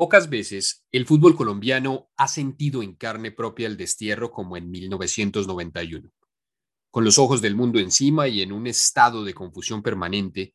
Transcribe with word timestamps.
Pocas 0.00 0.30
veces 0.30 0.86
el 0.92 1.04
fútbol 1.04 1.36
colombiano 1.36 2.10
ha 2.16 2.26
sentido 2.26 2.82
en 2.82 2.94
carne 2.94 3.32
propia 3.32 3.66
el 3.66 3.76
destierro 3.76 4.30
como 4.30 4.56
en 4.56 4.70
1991. 4.70 6.10
Con 6.90 7.04
los 7.04 7.18
ojos 7.18 7.42
del 7.42 7.54
mundo 7.54 7.78
encima 7.78 8.26
y 8.26 8.40
en 8.40 8.50
un 8.50 8.66
estado 8.66 9.24
de 9.24 9.34
confusión 9.34 9.82
permanente, 9.82 10.54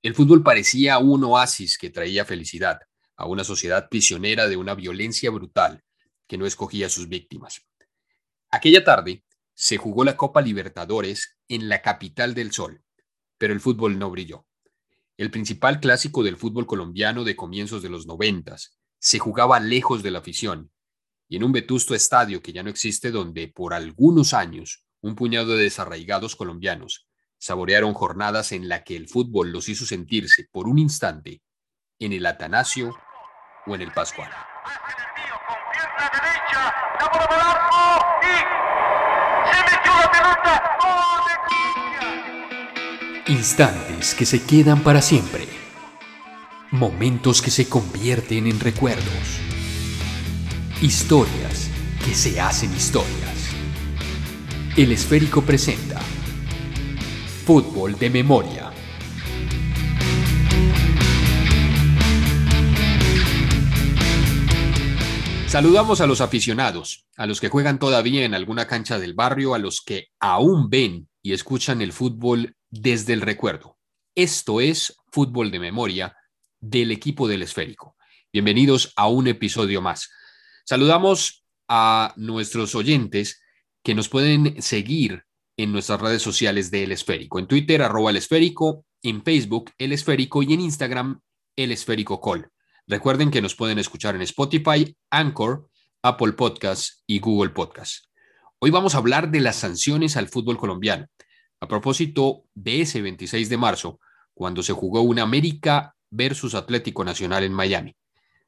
el 0.00 0.14
fútbol 0.14 0.44
parecía 0.44 0.98
un 0.98 1.24
oasis 1.24 1.76
que 1.76 1.90
traía 1.90 2.24
felicidad 2.24 2.82
a 3.16 3.26
una 3.26 3.42
sociedad 3.42 3.88
prisionera 3.88 4.46
de 4.46 4.56
una 4.56 4.76
violencia 4.76 5.28
brutal 5.32 5.82
que 6.28 6.38
no 6.38 6.46
escogía 6.46 6.88
sus 6.88 7.08
víctimas. 7.08 7.66
Aquella 8.52 8.84
tarde 8.84 9.24
se 9.54 9.76
jugó 9.76 10.04
la 10.04 10.16
Copa 10.16 10.40
Libertadores 10.40 11.36
en 11.48 11.68
la 11.68 11.82
capital 11.82 12.32
del 12.32 12.52
Sol, 12.52 12.84
pero 13.38 13.54
el 13.54 13.60
fútbol 13.60 13.98
no 13.98 14.08
brilló. 14.12 14.46
El 15.16 15.32
principal 15.32 15.80
clásico 15.80 16.22
del 16.22 16.36
fútbol 16.36 16.66
colombiano 16.66 17.24
de 17.24 17.34
comienzos 17.34 17.82
de 17.82 17.88
los 17.88 18.06
noventas, 18.06 18.78
se 19.04 19.18
jugaba 19.18 19.60
lejos 19.60 20.02
de 20.02 20.10
la 20.10 20.20
afición 20.20 20.72
y 21.28 21.36
en 21.36 21.44
un 21.44 21.52
vetusto 21.52 21.94
estadio 21.94 22.40
que 22.40 22.54
ya 22.54 22.62
no 22.62 22.70
existe 22.70 23.10
donde 23.10 23.48
por 23.48 23.74
algunos 23.74 24.32
años 24.32 24.86
un 25.02 25.14
puñado 25.14 25.58
de 25.58 25.64
desarraigados 25.64 26.36
colombianos 26.36 27.06
saborearon 27.36 27.92
jornadas 27.92 28.52
en 28.52 28.66
la 28.66 28.82
que 28.82 28.96
el 28.96 29.06
fútbol 29.06 29.50
los 29.52 29.68
hizo 29.68 29.84
sentirse 29.84 30.48
por 30.50 30.66
un 30.68 30.78
instante 30.78 31.42
en 31.98 32.14
el 32.14 32.24
Atanasio 32.24 32.96
o 33.66 33.74
en 33.74 33.82
el 33.82 33.92
Pascual. 33.92 34.30
Instantes 43.26 44.14
que 44.14 44.24
se 44.24 44.46
quedan 44.46 44.82
para 44.82 45.02
siempre 45.02 45.53
Momentos 46.74 47.40
que 47.40 47.52
se 47.52 47.68
convierten 47.68 48.48
en 48.48 48.58
recuerdos. 48.58 49.38
Historias 50.82 51.70
que 52.04 52.12
se 52.16 52.40
hacen 52.40 52.74
historias. 52.74 53.54
El 54.76 54.90
esférico 54.90 55.42
presenta 55.42 56.00
Fútbol 57.44 57.96
de 57.96 58.10
Memoria. 58.10 58.72
Saludamos 65.46 66.00
a 66.00 66.08
los 66.08 66.20
aficionados, 66.20 67.06
a 67.16 67.26
los 67.26 67.40
que 67.40 67.50
juegan 67.50 67.78
todavía 67.78 68.24
en 68.24 68.34
alguna 68.34 68.66
cancha 68.66 68.98
del 68.98 69.14
barrio, 69.14 69.54
a 69.54 69.60
los 69.60 69.80
que 69.80 70.08
aún 70.18 70.68
ven 70.70 71.08
y 71.22 71.34
escuchan 71.34 71.80
el 71.82 71.92
fútbol 71.92 72.56
desde 72.68 73.12
el 73.12 73.20
recuerdo. 73.20 73.78
Esto 74.16 74.60
es 74.60 74.96
Fútbol 75.12 75.52
de 75.52 75.60
Memoria 75.60 76.16
del 76.70 76.92
equipo 76.92 77.28
del 77.28 77.42
esférico. 77.42 77.96
Bienvenidos 78.32 78.92
a 78.96 79.06
un 79.06 79.26
episodio 79.26 79.82
más. 79.82 80.10
Saludamos 80.64 81.44
a 81.68 82.14
nuestros 82.16 82.74
oyentes 82.74 83.42
que 83.82 83.94
nos 83.94 84.08
pueden 84.08 84.62
seguir 84.62 85.24
en 85.58 85.72
nuestras 85.72 86.00
redes 86.00 86.22
sociales 86.22 86.70
de 86.70 86.84
El 86.84 86.92
Esférico. 86.92 87.38
En 87.38 87.46
Twitter, 87.46 87.82
arroba 87.82 88.10
El 88.10 88.16
Esférico, 88.16 88.86
en 89.02 89.22
Facebook, 89.22 89.72
El 89.76 89.92
Esférico 89.92 90.42
y 90.42 90.54
en 90.54 90.62
Instagram, 90.62 91.20
El 91.54 91.70
Esférico 91.70 92.20
Call. 92.20 92.48
Recuerden 92.86 93.30
que 93.30 93.42
nos 93.42 93.54
pueden 93.54 93.78
escuchar 93.78 94.14
en 94.14 94.22
Spotify, 94.22 94.96
Anchor, 95.10 95.68
Apple 96.02 96.32
Podcasts 96.32 97.04
y 97.06 97.18
Google 97.20 97.50
Podcasts. 97.50 98.10
Hoy 98.58 98.70
vamos 98.70 98.94
a 98.94 98.98
hablar 98.98 99.30
de 99.30 99.40
las 99.40 99.56
sanciones 99.56 100.16
al 100.16 100.28
fútbol 100.28 100.56
colombiano. 100.56 101.06
A 101.60 101.68
propósito 101.68 102.44
de 102.54 102.80
ese 102.80 103.02
26 103.02 103.50
de 103.50 103.56
marzo, 103.58 104.00
cuando 104.32 104.62
se 104.62 104.72
jugó 104.72 105.02
una 105.02 105.22
América 105.22 105.94
versus 106.14 106.54
Atlético 106.54 107.04
Nacional 107.04 107.44
en 107.44 107.52
Miami. 107.52 107.96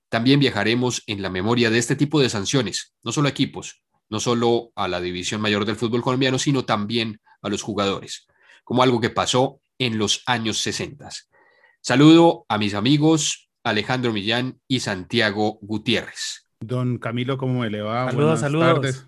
También 0.08 0.38
viajaremos 0.38 1.02
en 1.06 1.20
la 1.20 1.30
memoria 1.30 1.68
de 1.68 1.78
este 1.78 1.96
tipo 1.96 2.20
de 2.20 2.28
sanciones, 2.28 2.94
no 3.02 3.12
solo 3.12 3.26
a 3.26 3.30
equipos, 3.30 3.82
no 4.08 4.20
solo 4.20 4.70
a 4.76 4.86
la 4.86 5.00
división 5.00 5.40
mayor 5.40 5.64
del 5.64 5.76
fútbol 5.76 6.02
colombiano, 6.02 6.38
sino 6.38 6.64
también 6.64 7.20
a 7.42 7.48
los 7.48 7.62
jugadores, 7.62 8.26
como 8.62 8.82
algo 8.82 9.00
que 9.00 9.10
pasó 9.10 9.60
en 9.78 9.98
los 9.98 10.22
años 10.26 10.58
60. 10.58 11.08
Saludo 11.80 12.46
a 12.48 12.56
mis 12.56 12.74
amigos 12.74 13.50
Alejandro 13.64 14.12
Millán 14.12 14.60
y 14.68 14.80
Santiago 14.80 15.58
Gutiérrez. 15.60 16.46
Don 16.60 16.98
Camilo, 16.98 17.36
¿cómo 17.36 17.60
me 17.60 17.70
le 17.70 17.82
va? 17.82 18.10
Saludos, 18.10 18.40
saludos. 18.40 19.06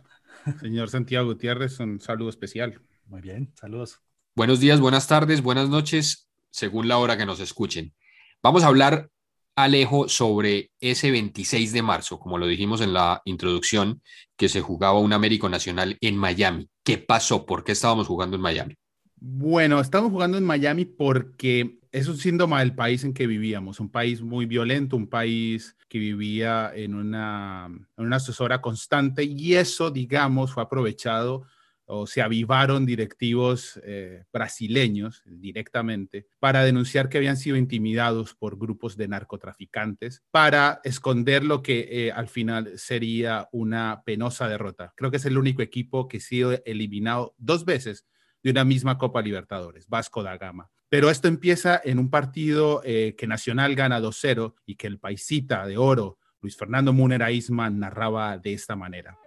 Señor 0.61 0.91
Santiago 0.91 1.29
Gutiérrez, 1.29 1.79
un 1.79 2.01
saludo 2.01 2.29
especial. 2.29 2.81
Muy 3.07 3.21
bien, 3.21 3.53
saludos. 3.55 4.01
Buenos 4.35 4.59
días, 4.59 4.81
buenas 4.81 5.07
tardes, 5.07 5.43
buenas 5.43 5.69
noches, 5.69 6.29
según 6.51 6.89
la 6.89 6.99
hora 6.99 7.17
que 7.17 7.25
nos 7.25 7.39
escuchen. 7.41 7.95
Vamos 8.41 8.63
a 8.63 8.69
hablar, 8.69 9.11
Alejo, 9.57 10.09
sobre 10.09 10.71
ese 10.79 11.11
26 11.11 11.73
de 11.73 11.83
marzo, 11.83 12.21
como 12.21 12.39
lo 12.39 12.47
dijimos 12.47 12.81
en 12.81 12.93
la 12.93 13.21
introducción, 13.25 14.01
que 14.37 14.49
se 14.49 14.61
jugaba 14.61 15.01
un 15.01 15.13
Américo 15.13 15.49
Nacional 15.49 15.99
en 16.01 16.17
Miami. 16.17 16.71
¿Qué 16.85 16.99
pasó? 16.99 17.45
¿Por 17.45 17.65
qué 17.65 17.73
estábamos 17.73 18.07
jugando 18.07 18.37
en 18.37 18.43
Miami? 18.43 18.77
Bueno, 19.17 19.81
estamos 19.81 20.13
jugando 20.13 20.39
en 20.39 20.45
Miami 20.45 20.85
porque 20.85 21.81
es 21.91 22.07
un 22.07 22.17
síntoma 22.17 22.61
del 22.61 22.77
país 22.77 23.03
en 23.03 23.13
que 23.13 23.27
vivíamos, 23.27 23.81
un 23.81 23.91
país 23.91 24.23
muy 24.23 24.47
violento, 24.47 24.97
un 24.97 25.09
país 25.09 25.77
que 25.89 25.99
vivía 25.99 26.71
en 26.73 26.95
una, 26.95 27.67
en 27.67 28.05
una 28.05 28.17
asesora 28.17 28.61
constante 28.61 29.25
y 29.25 29.55
eso, 29.55 29.91
digamos, 29.91 30.53
fue 30.53 30.63
aprovechado 30.63 31.43
o 31.89 32.07
se 32.07 32.21
avivaron 32.23 32.85
directivos 32.85 33.81
eh, 33.83 34.25
brasileños 34.33 35.23
directamente 35.25 36.27
para 36.39 36.63
denunciar 36.63 37.09
que 37.09 37.17
habían 37.17 37.39
sido 37.39 37.57
intimidados 37.57 38.35
por 38.35 38.59
grupos 38.59 38.97
de 38.97 39.09
narcotraficantes 39.09 40.23
para 40.31 40.81
esconder 40.85 41.43
lo 41.45 41.63
que 41.63 41.89
eh, 41.91 42.13
al 42.13 42.29
final 42.29 42.79
sería 42.79 43.49
una 43.53 44.03
penosa 44.05 44.49
derrota. 44.49 44.93
Creo 44.97 45.11
que 45.11 45.17
es 45.17 45.25
el 45.25 45.39
único 45.39 45.63
equipo 45.63 46.09
que 46.09 46.19
ha 46.19 46.21
sido 46.21 46.53
eliminado 46.67 47.35
dos 47.39 47.65
veces 47.65 48.07
de 48.43 48.51
una 48.51 48.65
misma 48.65 48.99
Copa 48.99 49.23
Libertadores, 49.23 49.89
Vasco 49.89 50.23
da 50.23 50.37
Gama. 50.37 50.71
Pero 50.91 51.11
esto 51.11 51.27
empieza 51.29 51.81
en 51.83 51.99
un 51.99 52.11
partido 52.11 52.83
eh, 52.85 53.15
que 53.17 53.27
Nacional 53.27 53.75
gana 53.75 54.01
2-0 54.01 54.55
y 54.67 54.77
que 54.77 54.87
el 54.87 54.99
paisita 54.99 55.67
de 55.67 55.79
oro, 55.79 56.19
Luis 56.41 56.57
Fernando 56.57 56.93
Munera 56.93 57.31
Isman, 57.31 57.79
narraba 57.79 58.39
de 58.39 58.53
esta 58.53 58.77
manera 58.77 59.19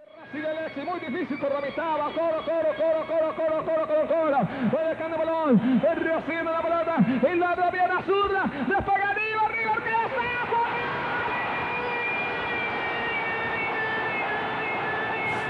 muy 0.80 1.00
difícil 1.00 1.38
por 1.38 1.52
la 1.52 1.60
mitad, 1.60 1.98
va 1.98 2.10
Coro, 2.14 2.42
Coro, 2.44 2.74
Coro, 2.76 3.06
Coro, 3.06 3.36
Coro, 3.36 3.64
Coro, 3.64 3.86
Coro, 3.86 4.08
Coro, 4.08 4.48
va 4.74 4.88
dejando 4.88 5.18
balón, 5.18 5.80
recibe 5.82 6.44
la 6.44 6.62
pelota, 6.62 6.96
y 7.08 7.36
la 7.36 7.52
otra 7.52 7.70
viene 7.70 7.92
a 7.92 8.02
zurda, 8.02 8.44
despega 8.66 9.10
arriba, 9.10 9.42
arriba, 9.46 9.72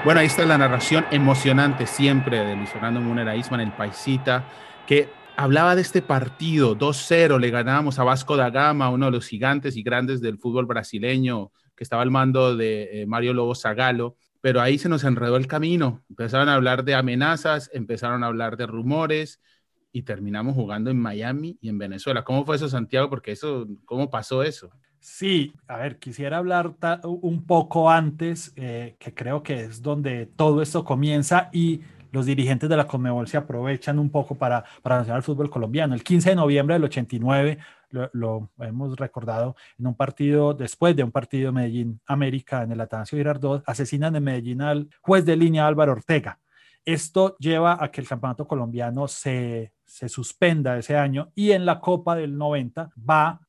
Bueno, 0.05 0.19
ahí 0.19 0.27
está 0.27 0.45
la 0.45 0.59
narración 0.59 1.07
emocionante 1.13 1.87
siempre 1.87 2.45
de 2.45 2.57
Luis 2.57 2.71
Fernando 2.71 3.01
Munera 3.01 3.37
Isman, 3.37 3.61
el 3.61 3.71
paisita, 3.71 4.45
que 4.85 5.09
hablaba 5.37 5.77
de 5.77 5.83
este 5.83 6.03
partido, 6.03 6.77
2-0, 6.77 7.39
le 7.39 7.51
ganábamos 7.51 8.01
a 8.01 8.05
Vasco 8.05 8.37
da 8.37 8.51
Gama, 8.51 8.91
uno 8.91 9.07
de 9.07 9.13
los 9.13 9.29
gigantes 9.29 9.77
y 9.77 9.85
grandes 9.85 10.21
del 10.21 10.39
fútbol 10.39 10.67
brasileño, 10.67 11.53
que 11.77 11.85
estaba 11.85 12.03
al 12.03 12.11
mando 12.11 12.57
de 12.57 13.03
eh, 13.03 13.07
Mario 13.07 13.33
Lobo 13.33 13.55
Zagalo, 13.55 14.17
pero 14.43 14.61
ahí 14.61 14.77
se 14.77 14.91
nos 14.91 15.05
enredó 15.05 15.37
el 15.37 15.47
camino. 15.47 16.03
Empezaron 16.11 16.51
a 16.51 16.55
hablar 16.55 16.85
de 16.85 16.95
amenazas, 16.95 17.71
empezaron 17.73 18.23
a 18.23 18.27
hablar 18.27 18.59
de 18.59 18.67
rumores 18.67 19.41
y 19.93 20.03
terminamos 20.03 20.55
jugando 20.55 20.91
en 20.91 20.99
Miami 20.99 21.57
y 21.61 21.69
en 21.69 21.79
Venezuela. 21.79 22.25
¿Cómo 22.25 22.45
fue 22.45 22.57
eso, 22.57 22.69
Santiago? 22.69 23.09
Porque 23.09 23.33
eso, 23.33 23.69
¿cómo 23.85 24.11
pasó 24.11 24.43
eso? 24.43 24.71
Sí, 24.99 25.55
a 25.69 25.77
ver, 25.77 25.99
quisiera 25.99 26.39
hablar 26.39 26.75
un 27.05 27.45
poco 27.45 27.89
antes, 27.89 28.53
eh, 28.57 28.97
que 28.99 29.15
creo 29.15 29.43
que 29.43 29.63
es 29.63 29.81
donde 29.81 30.27
todo 30.27 30.61
esto 30.61 30.85
comienza 30.85 31.49
y 31.53 31.81
los 32.13 32.27
dirigentes 32.27 32.69
de 32.69 32.77
la 32.77 32.87
Conmebol 32.87 33.27
se 33.27 33.37
aprovechan 33.37 33.99
un 33.99 34.11
poco 34.11 34.37
para, 34.37 34.65
para 34.83 34.97
anunciar 34.97 35.17
el 35.17 35.23
fútbol 35.23 35.51
colombiano. 35.51 35.95
El 35.95 36.05
15 36.05 36.31
de 36.31 36.37
noviembre 36.37 36.75
del 36.75 36.85
89 36.85 37.59
lo, 38.13 38.51
hemos 38.61 38.97
recordado 38.97 39.57
en 39.79 39.87
un 39.87 39.95
partido, 39.95 40.55
después 40.55 40.95
de 40.95 41.05
un 41.05 41.11
partido 41.11 41.53
Medellín-América 41.53 42.63
en 42.63 42.73
el 42.73 42.81
Atanasio 42.81 43.19
Girardot, 43.19 43.63
asesinan 43.67 44.17
en 44.17 44.25
Medellín 44.25 44.63
al 44.63 44.89
juez 45.01 45.25
de 45.25 45.37
línea 45.37 45.67
Álvaro 45.67 45.93
Ortega. 45.93 46.39
Esto 46.85 47.37
lleva 47.39 47.83
a 47.83 47.91
que 47.91 48.01
el 48.01 48.09
campeonato 48.09 48.47
colombiano 48.47 49.07
se, 49.09 49.73
se 49.93 50.09
suspenda 50.09 50.79
ese 50.79 50.97
año 50.97 51.33
y 51.35 51.51
en 51.53 51.67
la 51.67 51.79
Copa 51.79 52.17
del 52.17 52.39
90 52.39 52.93
va 52.99 53.43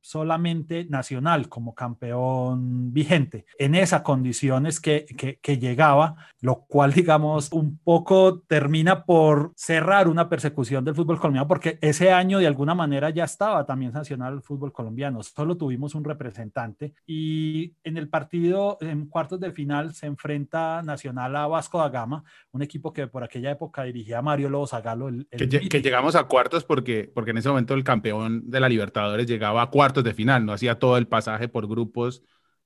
solamente 0.00 0.84
nacional 0.86 1.48
como 1.48 1.74
campeón 1.74 2.92
vigente. 2.92 3.46
En 3.58 3.74
esas 3.74 4.02
condiciones 4.02 4.80
que, 4.80 5.06
que, 5.40 5.58
llegaba, 5.58 6.16
lo 6.40 6.64
cual, 6.66 6.92
digamos, 6.94 7.52
un 7.52 7.78
poco 7.78 8.40
termina 8.40 9.04
por 9.04 9.52
cerrar 9.56 10.08
una 10.08 10.28
persecución 10.28 10.84
del 10.84 10.94
fútbol 10.94 11.20
colombiano, 11.20 11.46
porque 11.46 11.78
ese 11.80 12.10
año 12.10 12.38
de 12.38 12.46
alguna 12.46 12.74
manera 12.74 13.10
ya 13.10 13.24
estaba 13.24 13.64
también 13.64 13.92
sancionado 13.92 14.34
el 14.34 14.42
fútbol 14.42 14.72
colombiano. 14.72 15.22
Solo 15.22 15.56
tuvimos 15.56 15.94
un 15.94 16.04
representante 16.04 16.94
y 17.06 17.74
en 17.84 17.96
el 17.96 18.08
partido, 18.08 18.78
en 18.80 19.06
cuartos 19.06 19.40
de 19.40 19.52
final, 19.52 19.94
se 19.94 20.06
enfrenta 20.06 20.82
Nacional 20.82 21.36
a 21.36 21.46
Vasco 21.46 21.78
da 21.78 21.88
Gama, 21.88 22.24
un 22.52 22.62
equipo 22.62 22.92
que 22.92 23.06
por 23.06 23.22
aquella 23.22 23.50
época 23.50 23.84
dirigía 23.84 24.22
Mario 24.22 24.48
Lobo 24.48 24.66
Zagalo. 24.66 25.08
El, 25.08 25.26
que, 25.30 25.73
llegamos 25.82 26.14
a 26.16 26.24
cuartos 26.24 26.64
porque, 26.64 27.10
porque 27.14 27.30
en 27.32 27.38
ese 27.38 27.48
momento 27.48 27.74
el 27.74 27.84
campeón 27.84 28.50
de 28.50 28.60
la 28.60 28.68
Libertadores 28.68 29.26
llegaba 29.26 29.62
a 29.62 29.70
cuartos 29.70 30.04
de 30.04 30.14
final, 30.14 30.44
no 30.46 30.52
hacía 30.52 30.78
todo 30.78 30.96
el 30.98 31.08
pasaje 31.08 31.48
por 31.48 31.66
grupos 31.68 32.22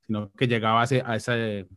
sino 0.08 0.32
que 0.32 0.48
llegaba 0.48 0.80
a 0.82 0.84
ese, 0.84 1.02
a 1.04 1.16
ese, 1.16 1.68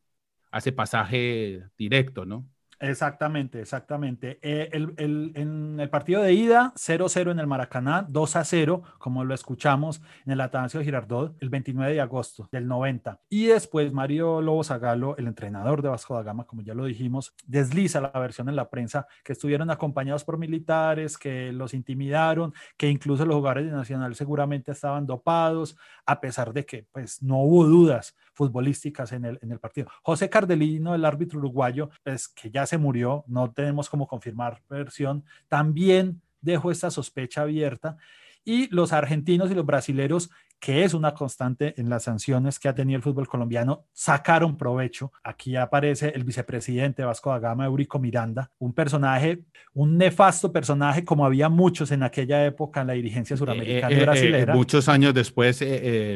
a 0.51 0.59
ese 0.59 0.71
pasaje 0.71 1.63
directo, 1.77 2.25
¿no? 2.25 2.49
Exactamente, 2.81 3.61
exactamente. 3.61 4.39
Eh, 4.41 4.69
el, 4.73 5.31
en 5.35 5.79
el 5.79 5.89
partido 5.91 6.23
de 6.23 6.33
ida, 6.33 6.73
0-0 6.75 7.29
en 7.29 7.39
el 7.39 7.45
Maracaná, 7.45 8.07
2-0, 8.07 8.81
como 8.97 9.23
lo 9.23 9.35
escuchamos 9.35 10.01
en 10.25 10.33
el 10.33 10.41
Atanasio 10.41 10.81
Girardot, 10.81 11.35
el 11.41 11.49
29 11.49 11.93
de 11.93 12.01
agosto 12.01 12.49
del 12.51 12.67
90. 12.67 13.19
Y 13.29 13.45
después 13.45 13.93
Mario 13.93 14.41
Lobo 14.41 14.63
Zagalo, 14.63 15.15
el 15.17 15.27
entrenador 15.27 15.83
de 15.83 15.89
Vasco 15.89 16.15
da 16.15 16.23
Gama, 16.23 16.45
como 16.45 16.63
ya 16.63 16.73
lo 16.73 16.85
dijimos, 16.85 17.35
desliza 17.45 18.01
la 18.01 18.09
versión 18.19 18.49
en 18.49 18.55
la 18.55 18.71
prensa 18.71 19.05
que 19.23 19.33
estuvieron 19.33 19.69
acompañados 19.69 20.23
por 20.23 20.39
militares, 20.39 21.19
que 21.19 21.51
los 21.51 21.75
intimidaron, 21.75 22.51
que 22.77 22.89
incluso 22.89 23.27
los 23.27 23.35
jugadores 23.35 23.65
de 23.65 23.71
Nacional 23.73 24.15
seguramente 24.15 24.71
estaban 24.71 25.05
dopados, 25.05 25.77
a 26.07 26.19
pesar 26.19 26.51
de 26.51 26.65
que 26.65 26.87
pues 26.91 27.21
no 27.21 27.41
hubo 27.43 27.67
dudas 27.67 28.15
futbolísticas 28.33 29.11
en 29.11 29.25
el, 29.25 29.39
en 29.41 29.51
el 29.51 29.59
partido. 29.59 29.87
José 30.03 30.29
Cardelino, 30.29 30.95
el 30.95 31.05
árbitro 31.05 31.39
uruguayo, 31.39 31.89
pues 32.03 32.27
que 32.27 32.51
ya 32.51 32.65
se 32.65 32.77
murió, 32.77 33.23
no 33.27 33.51
tenemos 33.51 33.89
como 33.89 34.07
confirmar 34.07 34.61
versión, 34.69 35.23
también 35.47 36.21
dejó 36.41 36.71
esta 36.71 36.89
sospecha 36.89 37.41
abierta 37.41 37.97
y 38.43 38.73
los 38.73 38.93
argentinos 38.93 39.51
y 39.51 39.55
los 39.55 39.65
brasileros 39.65 40.29
que 40.61 40.83
es 40.83 40.93
una 40.93 41.15
constante 41.15 41.73
en 41.81 41.89
las 41.89 42.03
sanciones 42.03 42.59
que 42.59 42.69
ha 42.69 42.75
tenido 42.75 42.95
el 42.95 43.01
fútbol 43.01 43.27
colombiano, 43.27 43.87
sacaron 43.93 44.55
provecho. 44.57 45.11
Aquí 45.23 45.55
aparece 45.55 46.09
el 46.09 46.23
vicepresidente 46.23 47.03
Vasco 47.03 47.31
da 47.31 47.39
Gama, 47.39 47.65
Eurico 47.65 47.97
Miranda, 47.97 48.51
un 48.59 48.71
personaje, 48.71 49.43
un 49.73 49.97
nefasto 49.97 50.53
personaje, 50.53 51.03
como 51.03 51.25
había 51.25 51.49
muchos 51.49 51.91
en 51.91 52.03
aquella 52.03 52.45
época 52.45 52.81
en 52.81 52.87
la 52.87 52.93
dirigencia 52.93 53.35
suramericana 53.35 53.91
y 53.91 53.95
eh, 53.95 53.97
eh, 53.97 54.01
eh, 54.01 54.05
brasilera. 54.05 54.55
muchos 54.55 54.87
años 54.87 55.15
después, 55.15 55.65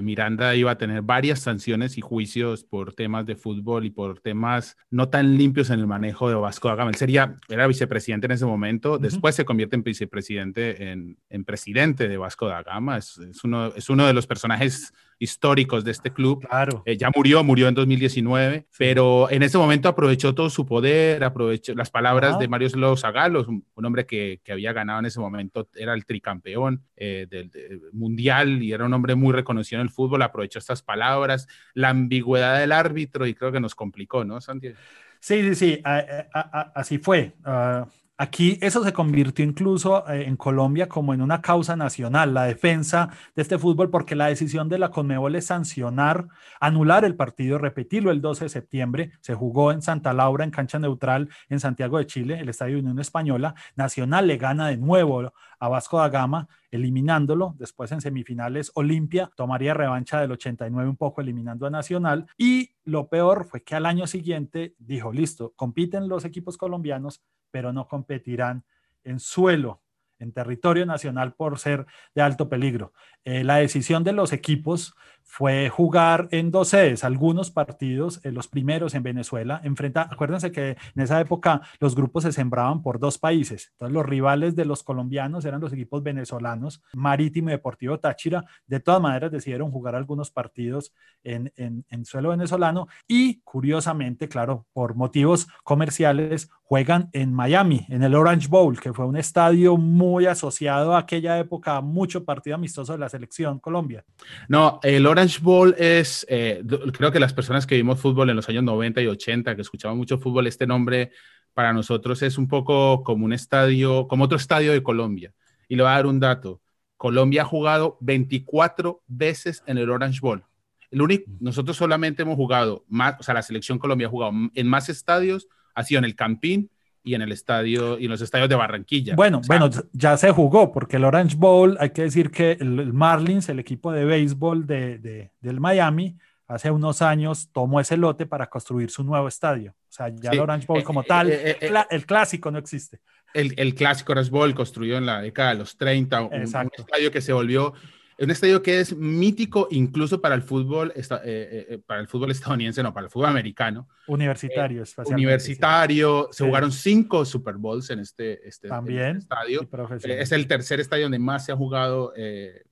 Miranda 0.04 0.54
iba 0.56 0.70
a 0.70 0.78
tener 0.78 1.02
varias 1.02 1.40
sanciones 1.40 1.98
y 1.98 2.02
juicios 2.02 2.64
por 2.64 2.94
temas 2.94 3.26
de 3.26 3.36
fútbol 3.36 3.86
y 3.86 3.90
por 3.90 4.20
temas 4.20 4.78
no 4.92 5.10
tan 5.10 5.40
limpios 5.40 5.72
en 5.72 5.80
el 5.80 5.88
manejo 5.88 6.30
de 6.30 6.36
Vasco 6.36 6.68
da 6.68 6.76
Gama. 6.76 6.92
Él 6.92 6.98
sería, 6.98 7.36
era 7.50 7.66
vicepresidente 7.66 8.28
en 8.28 8.34
ese 8.34 8.46
momento, 8.46 9.00
después 9.00 9.34
se 9.34 9.44
convierte 9.44 9.76
en 9.76 9.82
vicepresidente, 9.82 10.92
en, 10.92 11.18
en, 11.32 11.46
presidente 11.46 12.08
de 12.08 12.18
Vasco 12.18 12.48
da 12.48 12.62
Gama. 12.62 12.98
Es, 12.98 13.18
es, 13.18 13.44
uno, 13.44 13.74
es 13.76 13.90
uno 13.90 14.06
de 14.06 14.14
los 14.14 14.28
personajes 14.36 14.94
históricos 15.18 15.86
de 15.86 15.92
este 15.92 16.12
club. 16.12 16.46
Claro. 16.46 16.84
Eh, 16.86 16.98
ya 16.98 17.10
murió, 17.16 17.42
murió 17.42 17.70
en 17.70 17.74
2019, 17.74 18.68
pero 18.78 19.32
en 19.32 19.44
ese 19.44 19.58
momento 19.58 19.88
aprovechó 19.88 20.36
todo 20.36 20.50
su 20.50 20.66
poder, 20.66 21.24
aprovechó 21.24 21.74
las 21.74 21.90
palabras 21.90 22.38
de 22.38 22.50
Mario 22.50 22.70
Zagalos, 22.98 23.48
un, 23.48 23.66
un, 23.76 23.86
hombre 23.86 24.06
que, 24.06 24.42
que, 24.44 24.52
había 24.52 24.74
ganado 24.74 25.00
en 25.00 25.06
ese 25.06 25.22
momento, 25.22 25.70
era 25.74 25.94
el 25.94 26.06
tricampeón 26.06 26.84
eh, 26.98 27.28
del, 27.30 27.50
del, 27.50 27.82
mundial 27.94 28.62
y 28.62 28.74
era 28.74 28.84
un 28.84 28.94
hombre 28.94 29.16
muy 29.16 29.32
reconocido 29.32 29.80
en 29.80 29.88
el 29.88 29.94
fútbol, 29.94 30.22
aprovechó 30.22 30.60
estas 30.60 30.82
palabras, 30.82 31.48
la 31.74 31.90
ambigüedad 31.90 32.60
del 32.60 32.74
árbitro 32.74 33.26
y 33.26 33.36
creo 33.36 33.54
que 33.54 33.62
nos 33.62 33.74
complicó, 33.74 34.26
¿no, 34.26 34.42
Santiago? 34.42 34.76
Sí, 35.22 35.42
sí, 35.44 35.56
sí, 35.56 35.82
a, 35.86 36.04
a, 36.34 36.60
a, 36.60 36.62
así 36.76 36.98
fue. 36.98 37.36
Uh, 37.46 37.86
Aquí 38.18 38.58
eso 38.62 38.82
se 38.82 38.94
convirtió 38.94 39.44
incluso 39.44 40.08
eh, 40.08 40.24
en 40.26 40.38
Colombia 40.38 40.88
como 40.88 41.14
en 41.14 41.22
una 41.22 41.42
causa 41.42 41.76
nacional, 41.76 42.34
la 42.34 42.46
defensa 42.46 43.10
de 43.36 43.42
este 43.42 43.60
fútbol, 43.60 43.90
porque 43.90 44.16
la 44.16 44.28
decisión 44.28 44.70
de 44.70 44.80
la 44.80 44.90
Conmebol 44.90 45.36
es 45.36 45.48
sancionar, 45.48 46.30
anular 46.62 47.04
el 47.04 47.16
partido, 47.18 47.58
repetirlo 47.58 48.12
el 48.12 48.22
12 48.22 48.46
de 48.46 48.50
septiembre. 48.50 49.12
Se 49.20 49.34
jugó 49.34 49.74
en 49.74 49.82
Santa 49.82 50.14
Laura, 50.14 50.46
en 50.46 50.52
cancha 50.52 50.80
neutral, 50.80 51.28
en 51.50 51.60
Santiago 51.60 51.98
de 51.98 52.06
Chile, 52.06 52.40
el 52.40 52.48
Estadio 52.48 52.80
Unión 52.80 53.00
Española. 53.00 53.54
Nacional 53.76 54.28
le 54.28 54.38
gana 54.38 54.70
de 54.70 54.78
nuevo 54.78 55.34
a 55.60 55.68
Vasco 55.68 55.98
da 55.98 56.08
Gama, 56.08 56.48
eliminándolo. 56.72 57.56
Después 57.58 57.92
en 57.92 58.00
semifinales, 58.00 58.72
Olimpia 58.76 59.30
tomaría 59.36 59.74
revancha 59.74 60.22
del 60.22 60.32
89 60.32 60.90
un 60.90 60.96
poco, 60.96 61.20
eliminando 61.20 61.68
a 61.68 61.70
Nacional. 61.70 62.28
Y 62.38 62.75
lo 62.86 63.10
peor 63.10 63.46
fue 63.46 63.64
que 63.64 63.76
al 63.76 63.86
año 63.86 64.08
siguiente 64.08 64.76
dijo, 64.78 65.12
listo, 65.12 65.54
compiten 65.56 66.08
los 66.08 66.24
equipos 66.24 66.58
colombianos, 66.58 67.24
pero 67.52 67.74
no 67.74 67.88
competirán 67.88 68.64
en 69.04 69.20
suelo, 69.20 69.82
en 70.20 70.32
territorio 70.32 70.86
nacional 70.86 71.34
por 71.34 71.60
ser 71.60 71.86
de 72.14 72.22
alto 72.22 72.50
peligro. 72.50 72.94
Eh, 73.24 73.44
la 73.44 73.56
decisión 73.58 74.04
de 74.04 74.14
los 74.14 74.34
equipos 74.34 74.96
fue 75.28 75.70
jugar 75.70 76.28
en 76.32 76.52
dos 76.52 76.70
sedes, 76.70 77.04
algunos 77.04 77.50
partidos, 77.50 78.24
eh, 78.24 78.32
los 78.32 78.48
primeros 78.48 78.94
en 78.94 79.02
Venezuela, 79.02 79.60
enfrenta, 79.64 80.08
acuérdense 80.10 80.52
que 80.52 80.78
en 80.96 81.02
esa 81.02 81.20
época 81.20 81.62
los 81.80 81.96
grupos 81.96 82.24
se 82.24 82.32
sembraban 82.32 82.84
por 82.84 83.00
dos 83.00 83.18
países, 83.18 83.70
entonces 83.72 83.94
los 83.94 84.06
rivales 84.06 84.56
de 84.56 84.66
los 84.66 84.84
colombianos 84.84 85.44
eran 85.44 85.60
los 85.60 85.74
equipos 85.74 86.04
venezolanos, 86.04 86.84
Marítimo 86.94 87.50
y 87.50 87.54
Deportivo 87.54 88.00
Táchira, 88.00 88.46
de 88.68 88.80
todas 88.80 89.02
maneras 89.02 89.32
decidieron 89.32 89.72
jugar 89.72 89.96
algunos 89.96 90.30
partidos 90.30 90.94
en, 91.24 91.52
en, 91.58 91.84
en 91.90 92.06
suelo 92.06 92.30
venezolano 92.30 92.88
y 93.08 93.42
curiosamente, 93.42 94.30
claro, 94.30 94.68
por 94.74 94.94
motivos 94.94 95.48
comerciales, 95.64 96.50
juegan 96.64 97.10
en 97.14 97.34
Miami, 97.34 97.86
en 97.90 98.04
el 98.04 98.16
Orange 98.16 98.48
Bowl, 98.48 98.80
que 98.80 98.94
fue 98.94 99.06
un 99.06 99.18
estadio 99.18 99.78
muy 99.78 100.05
asociado 100.28 100.96
a 100.96 101.00
aquella 101.00 101.38
época, 101.40 101.82
mucho 101.82 102.24
partido 102.24 102.56
amistoso 102.56 102.94
de 102.94 103.00
la 103.00 103.10
selección 103.10 103.60
Colombia. 103.60 104.06
No, 104.48 104.80
el 104.84 105.06
Orange 105.06 105.40
Bowl 105.42 105.76
es, 105.78 106.26
eh, 106.30 106.64
creo 106.94 107.12
que 107.12 107.20
las 107.20 107.34
personas 107.34 107.66
que 107.66 107.76
vimos 107.76 108.00
fútbol 108.00 108.30
en 108.30 108.36
los 108.36 108.48
años 108.50 108.64
90 108.64 109.02
y 109.02 109.08
80, 109.08 109.56
que 109.56 109.62
escuchaban 109.62 109.98
mucho 109.98 110.18
fútbol, 110.18 110.48
este 110.48 110.68
nombre 110.68 111.12
para 111.54 111.74
nosotros 111.74 112.22
es 112.22 112.38
un 112.38 112.48
poco 112.48 113.04
como 113.04 113.26
un 113.26 113.34
estadio, 113.34 114.08
como 114.08 114.26
otro 114.26 114.38
estadio 114.38 114.72
de 114.72 114.84
Colombia. 114.84 115.34
Y 115.68 115.76
le 115.76 115.84
voy 115.84 115.92
a 115.92 115.96
dar 115.96 116.06
un 116.06 116.20
dato. 116.20 116.62
Colombia 116.98 117.42
ha 117.42 117.46
jugado 117.46 117.98
24 118.02 119.04
veces 119.08 119.64
en 119.66 119.78
el 119.78 119.90
Orange 119.90 120.20
Bowl. 120.22 120.44
El 120.92 121.02
único, 121.02 121.30
nosotros 121.40 121.76
solamente 121.76 122.22
hemos 122.22 122.36
jugado 122.36 122.86
más, 122.88 123.16
o 123.20 123.24
sea, 123.24 123.34
la 123.34 123.42
selección 123.42 123.80
Colombia 123.80 124.08
ha 124.08 124.10
jugado 124.12 124.34
en 124.54 124.68
más 124.68 124.90
estadios, 124.90 125.48
ha 125.74 125.84
sido 125.84 126.00
en 126.00 126.06
el 126.06 126.16
Campín, 126.16 126.70
y 127.06 127.14
en 127.14 127.22
el 127.22 127.32
estadio 127.32 127.98
y 128.00 128.06
en 128.06 128.12
los 128.12 128.20
estadios 128.20 128.50
de 128.50 128.56
Barranquilla. 128.56 129.16
Bueno, 129.16 129.38
o 129.38 129.44
sea, 129.44 129.60
bueno, 129.60 129.84
ya 129.94 130.18
se 130.18 130.32
jugó 130.32 130.74
porque 130.74 130.98
el 130.98 131.06
Orange 131.06 131.38
Bowl, 131.38 131.78
hay 131.80 131.92
que 131.92 132.02
decir 132.02 132.32
que 132.32 132.54
el, 132.54 132.80
el 132.80 132.94
Marlins, 132.94 133.48
el 133.48 133.60
equipo 133.60 133.92
de 133.92 134.06
béisbol 134.06 134.66
de, 134.66 134.98
de, 134.98 135.32
del 135.40 135.60
Miami, 135.60 136.18
hace 136.48 136.72
unos 136.72 137.04
años 137.04 137.50
tomó 137.54 137.80
ese 137.80 137.96
lote 137.96 138.26
para 138.26 138.48
construir 138.48 138.90
su 138.90 139.04
nuevo 139.04 139.28
estadio. 139.28 139.72
O 139.72 139.92
sea, 139.92 140.10
ya 140.10 140.32
sí. 140.32 140.36
el 140.36 140.40
Orange 140.40 140.66
Bowl 140.66 140.84
como 140.84 141.02
eh, 141.02 141.06
tal, 141.08 141.32
eh, 141.32 141.58
eh, 141.62 141.72
el 141.92 142.06
clásico 142.08 142.50
no 142.50 142.58
existe. 142.58 143.00
El, 143.36 143.54
el, 143.58 143.76
clásico 143.76 144.14
Orange 144.14 144.32
Bowl 144.32 144.56
construyó 144.56 144.98
en 144.98 145.06
la 145.06 145.22
década 145.22 145.50
de 145.50 145.56
los 145.60 145.78
30, 145.78 146.22
un, 146.22 146.34
un 146.34 146.42
estadio 146.42 147.12
que 147.12 147.22
se 147.22 147.34
volvió 147.34 147.74
un 148.18 148.32
estadio 148.32 148.62
que 148.62 148.80
es 148.80 148.96
mítico 148.96 149.68
incluso 149.72 150.22
para 150.22 150.36
el 150.36 150.42
fútbol, 150.42 150.94
eh, 150.96 151.04
eh, 151.24 151.80
para 151.86 152.00
el 152.00 152.08
fútbol 152.08 152.32
estadounidense, 152.32 152.82
no, 152.82 152.94
para 152.94 153.06
el 153.06 153.12
fútbol 153.12 153.28
americano. 153.30 153.88
Universitario, 154.08 154.84
eh, 154.84 155.02
Universitario, 155.08 156.30
sí. 156.32 156.38
se 156.38 156.46
jugaron 156.46 156.72
cinco 156.72 157.26
Super 157.26 157.56
Bowls 157.56 157.90
en 157.90 158.00
este, 158.00 158.48
este, 158.48 158.68
También, 158.68 159.00
en 159.02 159.18
este 159.18 159.34
estadio. 159.34 159.70
Es 160.04 160.32
el 160.32 160.48
tercer 160.48 160.80
estadio 160.80 161.06
donde 161.06 161.20
más 161.20 161.46
se 161.46 161.52
ha 161.52 161.56
jugado 161.56 162.14
eh, 162.16 162.64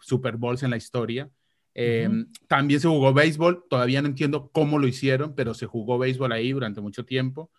Super 0.00 0.36
Bowls 0.36 0.62
en 0.62 0.70
la 0.70 0.76
historia. 0.76 1.28
Eh, 1.74 2.08
uh 2.08 2.12
-huh. 2.12 2.26
También 2.48 2.80
se 2.80 2.88
jugó 2.88 3.12
béisbol, 3.12 3.66
todavía 3.68 4.00
no 4.00 4.08
entiendo 4.08 4.50
cómo 4.50 4.78
lo 4.78 4.86
hicieron, 4.86 5.34
pero 5.34 5.52
se 5.52 5.66
jugó 5.66 5.98
béisbol 5.98 6.32
ahí 6.32 6.52
durante 6.52 6.80
mucho 6.80 7.04
tiempo. 7.04 7.50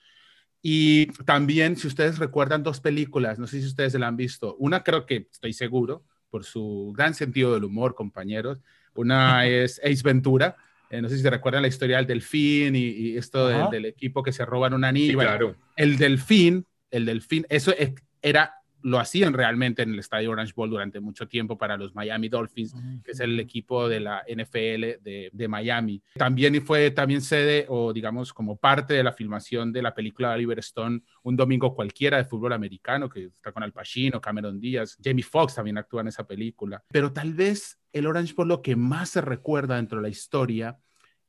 Y 0.62 1.08
también, 1.26 1.76
si 1.76 1.88
ustedes 1.88 2.18
recuerdan 2.18 2.64
dos 2.64 2.82
películas, 2.82 3.38
no 3.38 3.46
sé 3.46 3.62
si 3.62 3.68
ustedes 3.68 3.92
se 3.92 4.00
la 4.00 4.08
han 4.08 4.18
visto, 4.18 4.56
una 4.56 4.84
creo 4.84 5.06
que 5.06 5.28
estoy 5.32 5.54
seguro, 5.54 6.04
por 6.30 6.44
su 6.44 6.94
gran 6.96 7.14
sentido 7.14 7.54
del 7.54 7.64
humor, 7.64 7.96
compañeros. 7.96 8.62
Una 8.94 9.46
es 9.48 9.80
Ace 9.84 10.02
Ventura, 10.04 10.58
eh, 10.90 11.02
no 11.02 11.10
sé 11.10 11.18
si 11.18 11.22
se 11.22 11.30
recuerdan 11.30 11.62
la 11.62 11.68
historia 11.68 11.98
del 11.98 12.08
delfín 12.08 12.76
y, 12.76 12.88
y 12.88 13.18
esto 13.18 13.48
del, 13.48 13.70
del, 13.70 13.86
equipo 13.86 14.24
que 14.24 14.32
se 14.32 14.46
roban 14.46 14.74
un 14.74 14.86
anillo. 14.86 15.20
Sí, 15.20 15.26
claro. 15.26 15.56
El 15.76 15.98
delfín, 15.98 16.66
el 16.92 17.06
delfín, 17.06 17.46
eso 17.50 17.74
era 18.22 18.54
lo 18.88 19.00
hacían 19.00 19.34
realmente 19.34 19.82
en 19.82 19.92
el 19.92 20.00
estadio 20.00 20.32
Orange 20.32 20.54
Bowl 20.56 20.70
durante 20.70 21.02
mucho 21.02 21.28
tiempo 21.28 21.58
para 21.58 21.76
los 21.76 21.94
Miami 21.94 22.30
Dolphins, 22.30 22.74
que 23.04 23.12
es 23.12 23.20
el 23.20 23.38
equipo 23.38 23.90
de 23.90 24.00
la 24.00 24.24
NFL 24.26 25.04
de, 25.04 25.30
de, 25.34 25.48
Miami. 25.50 26.02
También 26.16 26.62
fue 26.66 26.92
también 26.92 27.20
sede 27.20 27.66
o 27.68 27.92
digamos 27.92 28.32
como 28.32 28.56
parte 28.56 28.94
de 28.94 29.04
la 29.04 29.12
filmación 29.12 29.74
de 29.74 29.82
la 29.82 29.94
película 29.94 30.30
de 30.30 30.36
Oliver 30.36 30.60
Stone, 30.60 31.02
Un 31.24 31.36
Domingo 31.36 31.76
Cualquiera 31.76 32.16
de 32.16 32.24
fútbol 32.24 32.54
americano, 32.54 33.10
que 33.10 33.26
está 33.26 33.52
con 33.52 33.62
Al 33.62 33.74
Pacino, 33.74 34.22
Cameron 34.22 34.58
Díaz, 34.58 34.98
Jamie 35.04 35.22
Foxx 35.22 35.56
también 35.56 35.78
actúa 35.78 36.00
en 36.00 36.08
esa 36.08 36.26
película. 36.26 36.82
Pero 36.90 37.12
tal 37.12 37.34
vez 37.34 37.78
el 37.92 38.08
Orange 38.08 38.34
Bowl 38.36 38.48
lo 38.48 38.62
que 38.62 38.78
más 38.78 39.10
se 39.10 39.20
recuerda 39.20 39.76
dentro 39.76 39.98
de 39.98 40.04
la 40.04 40.10
historia 40.10 40.80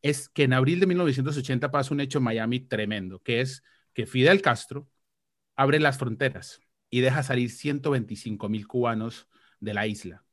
es 0.01 0.29
que 0.29 0.45
en 0.45 0.53
abril 0.53 0.79
de 0.79 0.87
1980 0.87 1.73
pasa 1.73 1.93
un 1.93 2.01
hecho 2.01 2.19
en 2.19 2.25
Miami 2.25 2.61
tremendo, 2.61 3.19
que 3.19 3.41
es 3.41 3.65
que 3.95 4.07
Fidel 4.07 4.43
Castro 4.43 4.89
abre 5.57 5.81
las 5.81 5.99
fronteras 5.99 6.61
y 6.91 7.01
deja 7.01 7.23
salir 7.23 7.51
125 7.51 8.49
mil 8.49 8.67
cubanos 8.67 9.29
de 9.61 9.75
la 9.75 9.87
isla. 9.87 10.25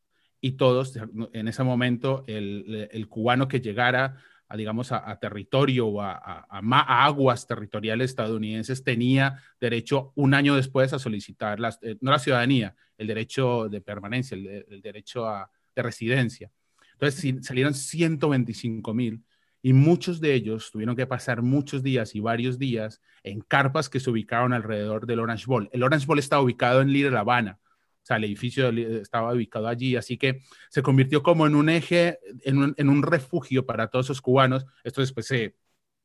Y 0.41 0.53
todos, 0.53 0.97
en 1.33 1.47
ese 1.47 1.63
momento, 1.63 2.23
el, 2.27 2.89
el 2.91 3.07
cubano 3.07 3.47
que 3.47 3.61
llegara 3.61 4.17
a, 4.47 4.57
digamos, 4.57 4.91
a, 4.91 5.17
territorio 5.19 5.87
o 5.87 6.01
a, 6.01 6.13
a, 6.13 6.45
a, 6.49 7.05
aguas 7.05 7.47
territoriales 7.47 8.11
estadounidenses 8.11 8.83
tenía 8.83 9.41
derecho 9.59 10.11
un 10.15 10.33
año 10.33 10.55
después 10.55 10.93
a 10.93 10.99
solicitar, 10.99 11.59
eh, 11.81 11.97
no 12.01 12.11
la 12.11 12.19
ciudadanía, 12.19 12.75
el 12.97 13.07
derecho 13.07 13.69
de 13.69 13.81
permanencia, 13.81 14.35
el, 14.35 14.65
el 14.69 14.81
derecho 14.81 15.25
de 15.75 15.81
residencia. 15.81 16.51
Entonces 16.93 17.45
salieron 17.45 17.73
125 17.73 18.93
mil 18.93 19.23
y 19.65 19.73
muchos 19.73 20.21
de 20.21 20.35
ellos 20.35 20.69
tuvieron 20.69 20.95
que 20.95 21.07
pasar 21.07 21.41
muchos 21.41 21.81
días 21.81 22.13
y 22.13 22.19
varios 22.19 22.59
días 22.59 23.01
en 23.23 23.41
carpas 23.41 23.89
que 23.89 23.99
se 23.99 24.11
ubicaron 24.11 24.53
alrededor 24.53 25.07
del 25.07 25.19
Orange 25.19 25.47
Bowl. 25.47 25.67
El 25.73 25.81
Orange 25.81 26.05
Bowl 26.05 26.19
estaba 26.19 26.43
ubicado 26.43 26.81
en 26.81 26.93
Little 26.93 27.17
Havana, 27.17 27.57
o 27.63 28.05
sea, 28.05 28.17
el 28.17 28.25
edificio 28.25 28.69
estaba 28.69 29.33
ubicado 29.33 29.67
allí, 29.67 29.95
así 29.95 30.19
que 30.19 30.43
se 30.69 30.83
convirtió 30.83 31.23
como 31.23 31.47
en 31.47 31.55
un 31.55 31.69
eje, 31.69 32.19
en 32.43 32.89
un, 32.89 33.01
refugio 33.01 33.65
para 33.65 33.87
todos 33.87 34.05
esos 34.05 34.21
cubanos. 34.21 34.67
Esto 34.83 35.01
después 35.01 35.25
se, 35.25 35.55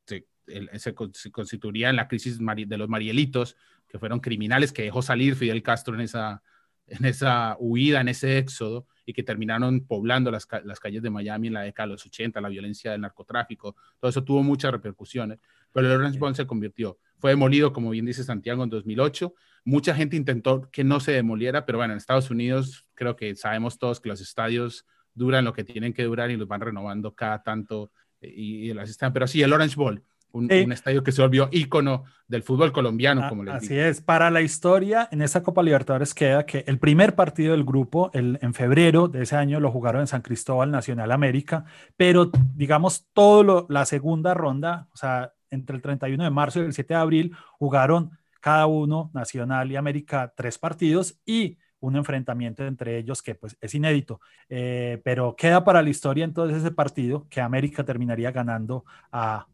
se, 0.06 0.94
constituiría 1.30 1.90
en 1.90 1.96
la 1.96 2.08
crisis 2.08 2.38
de 2.38 2.78
los 2.78 2.88
Marielitos, 2.88 3.58
que 3.86 3.98
fueron 3.98 4.20
criminales 4.20 4.72
que 4.72 4.84
dejó 4.84 5.02
salir 5.02 5.36
Fidel 5.36 5.62
Castro 5.62 5.94
en 5.94 6.00
esa, 6.00 6.42
en 6.90 7.04
esa 7.04 7.56
huida, 7.58 8.00
en 8.00 8.08
ese 8.08 8.38
éxodo, 8.38 8.86
y 9.06 9.12
que 9.12 9.22
terminaron 9.22 9.86
poblando 9.86 10.30
las, 10.30 10.46
las, 10.64 10.78
calles 10.78 11.02
de 11.02 11.10
Miami 11.10 11.48
en 11.48 11.54
la 11.54 11.62
década 11.62 11.86
de 11.86 11.92
los 11.94 12.06
80, 12.06 12.40
la 12.40 12.48
violencia 12.48 12.92
del 12.92 13.00
narcotráfico, 13.00 13.76
todo 13.98 14.10
eso 14.10 14.22
tuvo 14.22 14.42
muchas 14.42 14.70
repercusiones, 14.72 15.38
pero 15.72 15.86
el 15.86 16.00
Orange 16.00 16.18
Bowl 16.18 16.34
se 16.34 16.46
convirtió. 16.46 16.98
Fue 17.18 17.30
demolido, 17.30 17.72
como 17.72 17.90
bien 17.90 18.06
dice 18.06 18.24
Santiago, 18.24 18.64
en 18.64 18.70
2008. 18.70 19.34
Mucha 19.64 19.94
gente 19.94 20.16
intentó 20.16 20.70
que 20.70 20.84
no 20.84 21.00
se 21.00 21.12
demoliera, 21.12 21.66
pero 21.66 21.78
bueno, 21.78 21.92
en 21.92 21.98
Estados 21.98 22.30
Unidos 22.30 22.86
creo 22.94 23.14
que 23.14 23.36
sabemos 23.36 23.78
todos 23.78 24.00
que 24.00 24.08
los 24.08 24.20
estadios 24.20 24.86
duran 25.14 25.44
lo 25.44 25.52
que 25.52 25.64
tienen 25.64 25.92
que 25.92 26.04
durar 26.04 26.30
y 26.30 26.36
los 26.36 26.48
van 26.48 26.62
renovando 26.62 27.14
cada 27.14 27.42
tanto 27.42 27.92
eh, 28.20 28.32
y, 28.34 28.74
las 28.74 28.88
están. 28.88 29.12
Pero 29.12 29.26
sí, 29.26 29.42
el 29.42 29.52
Orange 29.52 29.76
Bowl, 29.76 30.02
un, 30.32 30.50
estadio 30.72 31.02
que 31.02 31.12
se 31.12 31.22
volvió 31.22 31.48
ícono 31.50 32.04
del 32.28 32.42
fútbol 32.42 32.72
colombiano, 32.72 33.22
ah, 33.24 33.28
como 33.28 33.42
les 33.42 33.54
Así 33.54 33.78
es, 33.78 34.00
para 34.00 34.30
la 34.30 34.40
historia, 34.40 35.08
en 35.10 35.22
esta 35.22 35.42
Copa 35.42 35.62
Libertadores 35.62 36.14
queda 36.14 36.46
que 36.46 36.64
el 36.66 36.78
primer 36.78 37.14
partido 37.14 37.52
del 37.52 37.64
grupo, 37.64 38.10
el, 38.14 38.38
en 38.40 38.54
febrero 38.54 39.08
de 39.08 39.22
ese 39.22 39.36
año, 39.36 39.60
lo 39.60 39.70
jugaron 39.70 40.02
en 40.02 40.06
San 40.06 40.22
Cristóbal 40.22 40.70
Nacional 40.70 41.12
América, 41.12 41.64
pero 41.96 42.30
digamos, 42.54 43.06
todo 43.12 43.66
la 43.68 43.84
segunda 43.84 44.34
ronda, 44.34 44.88
o 44.92 44.96
sea, 44.96 45.32
entre 45.50 45.76
el 45.76 45.82
31 45.82 46.22
de 46.22 46.30
marzo 46.30 46.60
y 46.60 46.66
el 46.66 46.72
7 46.72 46.94
de 46.94 47.00
abril, 47.00 47.36
jugaron 47.58 48.12
cada 48.40 48.66
uno, 48.66 49.10
Nacional 49.12 49.70
y 49.70 49.76
América, 49.76 50.32
tres 50.36 50.58
partidos 50.58 51.20
y 51.26 51.58
un 51.80 51.96
enfrentamiento 51.96 52.66
entre 52.66 52.98
ellos 52.98 53.22
que 53.22 53.34
pues 53.34 53.56
es 53.60 53.74
inédito, 53.74 54.20
eh, 54.48 55.00
pero 55.02 55.34
queda 55.34 55.64
para 55.64 55.82
la 55.82 55.90
historia 55.90 56.24
entonces 56.24 56.58
ese 56.58 56.70
partido 56.70 57.26
que 57.30 57.40
América 57.40 57.84
terminaría 57.84 58.30
ganando 58.30 58.84
a, 59.10 59.46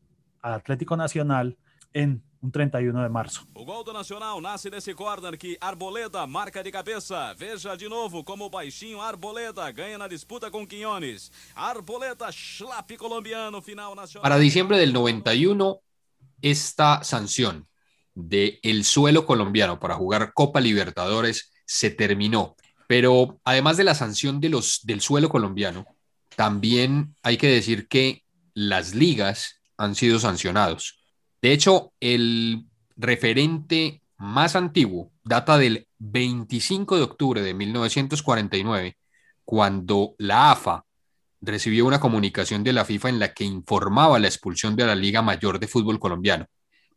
a 0.47 0.55
Atlético 0.55 0.97
Nacional 0.97 1.57
en 1.93 2.23
un 2.41 2.53
31 2.53 3.03
de 3.03 3.09
marzo. 3.09 3.45
O 3.55 3.65
gol 3.65 3.83
do 3.85 3.93
Nacional 3.93 4.41
nasce 4.41 4.71
desse 4.71 4.95
corner 4.95 5.37
que 5.37 5.57
Arboleda 5.61 6.27
marca 6.27 6.63
de 6.63 6.71
cabeça. 6.71 7.35
Veja 7.35 7.77
de 7.77 7.89
novo 7.89 8.23
como 8.23 8.45
o 8.45 8.51
baixinho 8.51 9.01
Arboleda 9.01 9.71
ganha 9.73 9.99
na 9.99 10.07
disputa 10.07 10.51
com 10.51 10.67
Quiñones. 10.67 11.33
Arboleda, 11.55 12.31
schlap 12.31 12.97
colombiano, 12.97 13.61
final 13.61 13.97
nacional. 13.97 14.23
Para 14.23 14.39
diciembre 14.39 14.79
del 14.79 14.93
91, 14.93 15.81
esta 16.43 17.03
sanción 17.03 17.67
del 18.15 18.61
el 18.63 18.85
suelo 18.85 19.27
colombiano 19.27 19.81
para 19.81 19.95
jugar 19.97 20.33
Copa 20.33 20.61
Libertadores 20.61 21.51
se 21.65 21.91
terminó. 21.91 22.55
Pero 22.87 23.41
además 23.43 23.77
de 23.77 23.85
la 23.85 23.97
sanción 23.97 24.41
de 24.41 24.51
los, 24.51 24.87
del 24.87 25.01
suelo 25.01 25.29
colombiano, 25.29 25.87
también 26.37 27.17
hay 27.25 27.37
que 27.37 27.49
decir 27.49 27.89
que 27.89 28.23
las 28.55 28.95
ligas 28.95 29.56
han 29.77 29.95
sido 29.95 30.19
sancionados. 30.19 30.99
De 31.43 31.53
hecho, 31.53 31.93
el 32.01 32.67
referente 32.97 34.03
más 34.19 34.57
antiguo 34.57 35.13
data 35.23 35.59
del 35.59 35.87
25 35.99 36.97
de 36.97 37.03
octubre 37.03 37.43
de 37.43 37.55
1949, 37.55 38.97
cuando 39.45 40.15
la 40.19 40.53
AFA 40.53 40.85
recibió 41.41 41.87
una 41.87 42.01
comunicación 42.01 42.65
de 42.65 42.73
la 42.73 42.85
FIFA 42.85 43.09
en 43.11 43.19
la 43.19 43.35
que 43.35 43.45
informaba 43.45 44.19
la 44.19 44.29
expulsión 44.29 44.77
de 44.77 44.87
la 44.87 44.95
Liga 44.95 45.23
Mayor 45.23 45.59
de 45.59 45.69
Fútbol 45.69 45.99
Colombiano, 45.99 46.47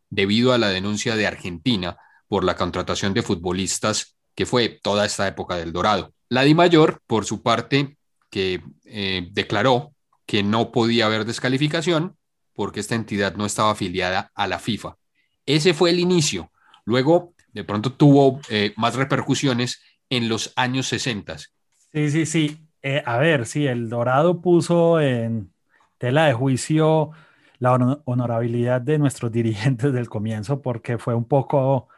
debido 0.08 0.52
a 0.52 0.58
la 0.58 0.68
denuncia 0.68 1.16
de 1.16 1.26
Argentina 1.26 1.96
por 2.28 2.44
la 2.44 2.56
contratación 2.56 3.14
de 3.14 3.22
futbolistas 3.22 4.16
que 4.34 4.46
fue 4.46 4.80
toda 4.82 5.04
esta 5.04 5.26
época 5.28 5.56
del 5.56 5.72
Dorado. 5.72 6.14
La 6.28 6.42
Di 6.42 6.54
Mayor, 6.54 7.02
por 7.06 7.24
su 7.24 7.42
parte, 7.42 7.98
que 8.30 8.62
eh, 8.84 9.28
declaró 9.32 9.92
que 10.26 10.42
no 10.42 10.70
podía 10.70 11.06
haber 11.06 11.24
descalificación 11.24 12.16
porque 12.60 12.80
esta 12.80 12.94
entidad 12.94 13.36
no 13.36 13.46
estaba 13.46 13.70
afiliada 13.70 14.32
a 14.34 14.46
la 14.46 14.58
FIFA. 14.58 14.98
Ese 15.46 15.72
fue 15.72 15.88
el 15.88 15.98
inicio. 15.98 16.52
Luego, 16.84 17.32
de 17.54 17.64
pronto 17.64 17.94
tuvo 17.94 18.38
eh, 18.50 18.74
más 18.76 18.96
repercusiones 18.96 19.80
en 20.10 20.28
los 20.28 20.52
años 20.56 20.86
60. 20.88 21.38
Sí, 21.38 22.10
sí, 22.10 22.26
sí. 22.26 22.68
Eh, 22.82 23.02
a 23.06 23.16
ver, 23.16 23.46
sí, 23.46 23.66
el 23.66 23.88
Dorado 23.88 24.42
puso 24.42 25.00
en 25.00 25.54
tela 25.96 26.26
de 26.26 26.34
juicio 26.34 27.12
la 27.60 27.72
honorabilidad 28.04 28.82
de 28.82 28.98
nuestros 28.98 29.32
dirigentes 29.40 29.94
del 29.94 30.10
comienzo 30.10 30.60
porque 30.60 30.98
fue 30.98 31.14
un 31.14 31.24
poco 31.24 31.88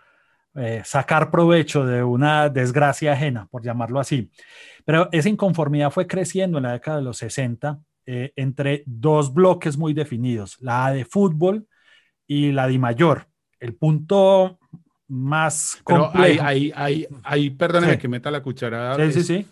eh, 0.55 0.83
sacar 0.85 1.33
provecho 1.33 1.85
de 1.85 2.05
una 2.05 2.49
desgracia 2.51 3.15
ajena, 3.15 3.49
por 3.51 3.65
llamarlo 3.65 3.99
así. 3.99 4.31
Pero 4.85 5.09
esa 5.11 5.29
inconformidad 5.29 5.91
fue 5.91 6.07
creciendo 6.07 6.59
en 6.59 6.63
la 6.63 6.75
década 6.75 6.99
de 6.99 7.03
los 7.03 7.17
60 7.17 7.81
eh, 8.07 8.33
entre 8.37 8.83
dos 8.87 9.33
bloques 9.33 9.77
muy 9.77 9.95
definidos, 9.95 10.57
la 10.61 10.93
de 10.93 11.05
fútbol 11.05 11.67
y 12.27 12.53
la 12.53 12.67
de 12.69 12.79
mayor. 12.79 13.29
El 13.61 13.75
punto 13.75 14.59
más 15.09 15.81
complejo. 15.85 16.43
Ahí, 16.45 16.73
ahí, 16.75 17.07
ahí, 17.23 17.51
perdóneme 17.51 17.99
que 17.99 18.09
meta 18.09 18.31
la 18.31 18.43
cucharada. 18.43 18.97
Sí, 19.11 19.13
sí, 19.13 19.23
sí 19.23 19.47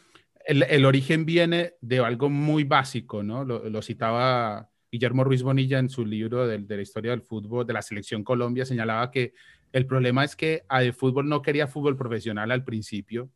el, 0.50 0.84
origen 0.84 1.24
viene 1.24 1.74
de 1.80 2.00
algo 2.00 2.28
muy 2.28 2.64
básico, 2.64 3.22
¿no? 3.22 3.44
Lo, 3.44 3.82
citaba 3.82 4.68
Guillermo 4.90 5.24
Ruiz 5.24 5.42
Bonilla 5.42 5.78
en 5.78 5.88
su 5.88 6.04
libro 6.04 6.46
de, 6.46 6.58
la 6.58 6.82
historia 6.82 7.12
del 7.12 7.22
fútbol, 7.22 7.66
de 7.66 7.72
la 7.72 7.82
selección 7.82 8.24
Colombia, 8.24 8.64
señalaba 8.64 9.10
que 9.10 9.32
el 9.72 9.86
problema 9.86 10.24
es 10.24 10.34
que 10.34 10.64
fútbol 10.96 11.28
no 11.28 11.42
quería 11.42 11.68
fútbol 11.68 11.96
profesional 11.96 12.50
al 12.50 12.64
principio, 12.64 13.30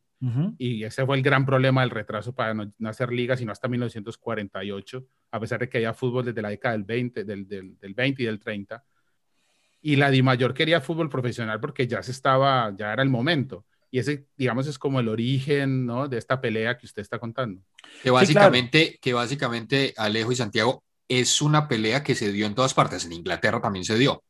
y 0.57 0.83
ese 0.83 1.05
fue 1.05 1.17
el 1.17 1.23
gran 1.23 1.45
problema 1.45 1.81
del 1.81 1.89
retraso 1.89 2.33
para 2.33 2.53
no, 2.53 2.71
hacer 2.85 3.11
ligas, 3.11 3.39
sino 3.39 3.51
hasta 3.51 3.67
1948, 3.67 5.05
a 5.31 5.39
pesar 5.39 5.59
de 5.59 5.69
que 5.69 5.77
había 5.77 5.93
fútbol 5.93 6.25
desde 6.25 6.41
la 6.41 6.49
década 6.49 6.73
del 6.73 6.83
20, 6.83 7.23
del, 7.23 7.47
del, 7.47 7.77
del 7.77 7.93
20 7.93 8.23
y 8.23 8.25
del 8.25 8.39
30. 8.39 8.83
Y 9.81 9.97
la 9.97 10.09
Di 10.09 10.23
Mayor 10.23 10.53
quería 10.53 10.81
fútbol 10.81 11.09
profesional 11.09 11.59
porque 11.59 11.85
ya 11.85 12.01
se 12.01 12.11
estaba, 12.11 12.73
ya 12.75 12.93
era 12.93 13.03
el 13.03 13.09
momento. 13.09 13.65
Y 13.91 13.99
ese, 13.99 14.27
digamos, 14.35 14.67
es 14.67 14.79
como 14.79 14.99
el 14.99 15.07
origen 15.07 15.85
¿no? 15.85 16.07
de 16.07 16.17
esta 16.17 16.41
pelea 16.41 16.77
que 16.77 16.85
usted 16.85 17.01
está 17.01 17.19
contando. 17.19 17.61
Que 18.01 18.09
básicamente, 18.09 18.97
que 19.01 19.13
básicamente, 19.13 19.93
Alejo 19.95 20.31
y 20.31 20.35
Santiago, 20.35 20.83
es 21.07 21.41
una 21.41 21.67
pelea 21.67 22.03
que 22.03 22.15
se 22.15 22.31
dio 22.31 22.45
en 22.45 22.55
todas 22.55 22.73
partes. 22.73 23.05
En 23.05 23.13
Inglaterra 23.13 23.61
también 23.61 23.85
se 23.85 23.97
dio. 23.97 24.23